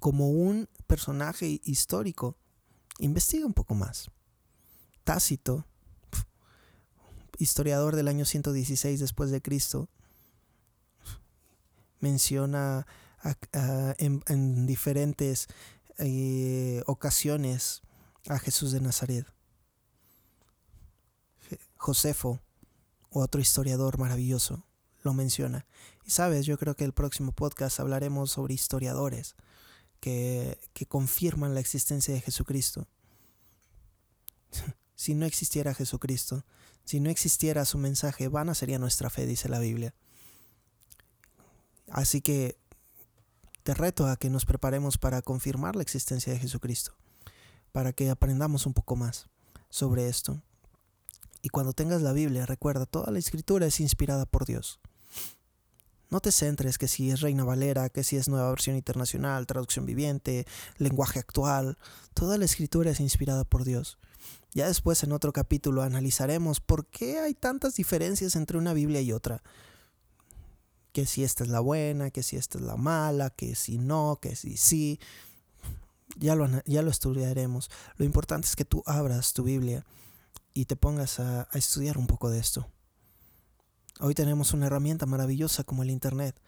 como 0.00 0.30
un 0.30 0.68
personaje 0.86 1.60
histórico. 1.64 2.36
Investiga 2.98 3.46
un 3.46 3.54
poco 3.54 3.74
más. 3.74 4.10
Tácito, 5.04 5.66
historiador 7.38 7.96
del 7.96 8.08
año 8.08 8.24
116 8.24 9.00
después 9.00 9.30
de 9.30 9.42
Cristo, 9.42 9.88
menciona 12.00 12.86
en, 13.98 14.66
diferentes 14.66 15.46
eh, 15.98 16.82
ocasiones 16.86 17.82
a 18.28 18.38
Jesús 18.38 18.72
de 18.72 18.80
Nazaret. 18.80 19.26
Josefo, 21.82 22.40
otro 23.10 23.40
historiador 23.40 23.98
maravilloso, 23.98 24.64
lo 25.02 25.14
menciona. 25.14 25.66
Y 26.04 26.12
sabes, 26.12 26.46
yo 26.46 26.56
creo 26.56 26.76
que 26.76 26.84
el 26.84 26.92
próximo 26.92 27.32
podcast 27.32 27.80
hablaremos 27.80 28.30
sobre 28.30 28.54
historiadores 28.54 29.34
que, 29.98 30.60
que 30.74 30.86
confirman 30.86 31.54
la 31.54 31.60
existencia 31.60 32.14
de 32.14 32.20
Jesucristo. 32.20 32.86
si 34.94 35.14
no 35.14 35.26
existiera 35.26 35.74
Jesucristo, 35.74 36.44
si 36.84 37.00
no 37.00 37.10
existiera 37.10 37.64
su 37.64 37.78
mensaje, 37.78 38.28
vana 38.28 38.54
sería 38.54 38.78
nuestra 38.78 39.10
fe, 39.10 39.26
dice 39.26 39.48
la 39.48 39.58
Biblia. 39.58 39.92
Así 41.90 42.20
que 42.20 42.56
te 43.64 43.74
reto 43.74 44.06
a 44.06 44.16
que 44.16 44.30
nos 44.30 44.46
preparemos 44.46 44.98
para 44.98 45.20
confirmar 45.20 45.74
la 45.74 45.82
existencia 45.82 46.32
de 46.32 46.38
Jesucristo, 46.38 46.94
para 47.72 47.92
que 47.92 48.08
aprendamos 48.08 48.66
un 48.66 48.72
poco 48.72 48.94
más 48.94 49.26
sobre 49.68 50.08
esto. 50.08 50.40
Y 51.42 51.48
cuando 51.48 51.72
tengas 51.72 52.00
la 52.00 52.12
Biblia, 52.12 52.46
recuerda, 52.46 52.86
toda 52.86 53.10
la 53.10 53.18
escritura 53.18 53.66
es 53.66 53.80
inspirada 53.80 54.26
por 54.26 54.46
Dios. 54.46 54.78
No 56.08 56.20
te 56.20 56.30
centres 56.30 56.78
que 56.78 56.88
si 56.88 57.10
es 57.10 57.20
Reina 57.20 57.42
Valera, 57.42 57.88
que 57.88 58.04
si 58.04 58.16
es 58.16 58.28
nueva 58.28 58.50
versión 58.50 58.76
internacional, 58.76 59.46
traducción 59.46 59.84
viviente, 59.84 60.46
lenguaje 60.76 61.18
actual. 61.18 61.78
Toda 62.14 62.38
la 62.38 62.44
escritura 62.44 62.90
es 62.90 63.00
inspirada 63.00 63.44
por 63.44 63.64
Dios. 63.64 63.98
Ya 64.52 64.68
después 64.68 65.02
en 65.02 65.12
otro 65.12 65.32
capítulo 65.32 65.82
analizaremos 65.82 66.60
por 66.60 66.86
qué 66.86 67.18
hay 67.18 67.34
tantas 67.34 67.74
diferencias 67.74 68.36
entre 68.36 68.58
una 68.58 68.74
Biblia 68.74 69.00
y 69.00 69.10
otra. 69.10 69.42
Que 70.92 71.06
si 71.06 71.24
esta 71.24 71.42
es 71.42 71.50
la 71.50 71.60
buena, 71.60 72.10
que 72.10 72.22
si 72.22 72.36
esta 72.36 72.58
es 72.58 72.64
la 72.64 72.76
mala, 72.76 73.30
que 73.30 73.54
si 73.56 73.78
no, 73.78 74.18
que 74.20 74.36
si 74.36 74.56
sí. 74.58 75.00
Ya 76.18 76.36
lo, 76.36 76.46
ya 76.66 76.82
lo 76.82 76.90
estudiaremos. 76.90 77.70
Lo 77.96 78.04
importante 78.04 78.46
es 78.46 78.54
que 78.54 78.66
tú 78.66 78.82
abras 78.84 79.32
tu 79.32 79.44
Biblia 79.44 79.84
y 80.54 80.66
te 80.66 80.76
pongas 80.76 81.20
a, 81.20 81.48
estudiar 81.52 81.98
un 81.98 82.06
poco 82.06 82.30
de 82.30 82.38
esto. 82.38 82.68
Hoy 84.00 84.14
tenemos 84.14 84.52
una 84.52 84.66
herramienta 84.66 85.06
maravillosa 85.06 85.64
como 85.64 85.82
el 85.82 85.90
Internet. 85.90 86.40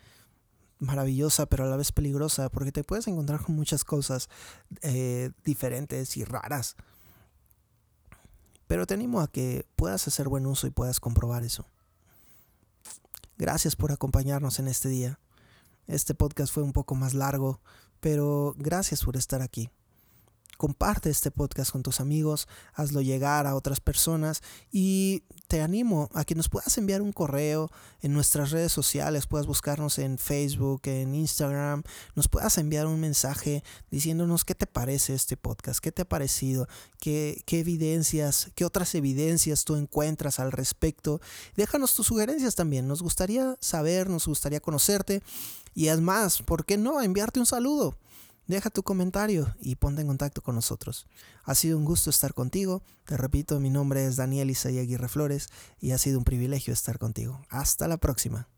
Maravillosa 0.78 1.46
pero 1.46 1.64
a 1.64 1.68
la 1.68 1.76
vez 1.76 1.92
peligrosa 1.92 2.48
porque 2.50 2.72
te 2.72 2.84
puedes 2.84 3.06
encontrar 3.06 3.42
con 3.42 3.54
muchas 3.54 3.84
cosas 3.84 4.28
eh, 4.82 5.30
diferentes 5.44 6.16
y 6.16 6.24
raras. 6.24 6.76
Pero 8.66 8.86
te 8.86 8.94
animo 8.94 9.20
a 9.20 9.30
que 9.30 9.66
puedas 9.76 10.06
hacer 10.08 10.28
buen 10.28 10.46
uso 10.46 10.66
y 10.66 10.70
puedas 10.70 11.00
comprobar 11.00 11.44
eso. 11.44 11.66
Gracias 13.36 13.76
por 13.76 13.92
acompañarnos 13.92 14.58
en 14.58 14.68
este 14.68 14.88
día. 14.88 15.20
Este 15.86 16.14
podcast 16.14 16.52
fue 16.52 16.62
un 16.62 16.72
poco 16.72 16.94
más 16.94 17.14
largo, 17.14 17.60
pero 18.00 18.54
gracias 18.56 19.04
por 19.04 19.16
estar 19.16 19.42
aquí. 19.42 19.70
Comparte 20.56 21.10
este 21.10 21.30
podcast 21.30 21.70
con 21.70 21.82
tus 21.82 22.00
amigos, 22.00 22.48
hazlo 22.74 23.00
llegar 23.00 23.46
a 23.46 23.54
otras 23.54 23.80
personas 23.80 24.42
y 24.70 25.22
te 25.46 25.60
animo 25.60 26.08
a 26.14 26.24
que 26.24 26.34
nos 26.34 26.48
puedas 26.48 26.76
enviar 26.78 27.02
un 27.02 27.12
correo 27.12 27.70
en 28.00 28.12
nuestras 28.12 28.50
redes 28.50 28.72
sociales, 28.72 29.26
puedas 29.26 29.46
buscarnos 29.46 29.98
en 29.98 30.18
Facebook, 30.18 30.82
en 30.84 31.14
Instagram, 31.14 31.82
nos 32.14 32.28
puedas 32.28 32.58
enviar 32.58 32.86
un 32.86 33.00
mensaje 33.00 33.62
diciéndonos 33.90 34.44
qué 34.44 34.54
te 34.54 34.66
parece 34.66 35.14
este 35.14 35.36
podcast, 35.36 35.80
qué 35.80 35.92
te 35.92 36.02
ha 36.02 36.08
parecido, 36.08 36.66
qué, 36.98 37.42
qué 37.46 37.60
evidencias, 37.60 38.50
qué 38.54 38.64
otras 38.64 38.94
evidencias 38.94 39.64
tú 39.64 39.76
encuentras 39.76 40.40
al 40.40 40.52
respecto. 40.52 41.20
Déjanos 41.56 41.94
tus 41.94 42.06
sugerencias 42.06 42.54
también, 42.54 42.88
nos 42.88 43.02
gustaría 43.02 43.56
saber, 43.60 44.08
nos 44.08 44.26
gustaría 44.26 44.60
conocerte 44.60 45.22
y 45.74 45.88
es 45.88 46.00
más, 46.00 46.42
¿por 46.42 46.64
qué 46.64 46.76
no 46.76 47.02
enviarte 47.02 47.40
un 47.40 47.46
saludo? 47.46 47.96
Deja 48.46 48.68
tu 48.68 48.82
comentario 48.82 49.54
y 49.58 49.76
ponte 49.76 50.02
en 50.02 50.06
contacto 50.06 50.42
con 50.42 50.54
nosotros. 50.54 51.06
Ha 51.44 51.54
sido 51.54 51.78
un 51.78 51.84
gusto 51.84 52.10
estar 52.10 52.34
contigo. 52.34 52.82
Te 53.06 53.16
repito, 53.16 53.58
mi 53.58 53.70
nombre 53.70 54.04
es 54.04 54.16
Daniel 54.16 54.50
Isaí 54.50 54.78
Aguirre 54.78 55.08
Flores 55.08 55.48
y 55.80 55.92
ha 55.92 55.98
sido 55.98 56.18
un 56.18 56.24
privilegio 56.24 56.72
estar 56.72 56.98
contigo. 56.98 57.40
Hasta 57.48 57.88
la 57.88 57.96
próxima. 57.96 58.48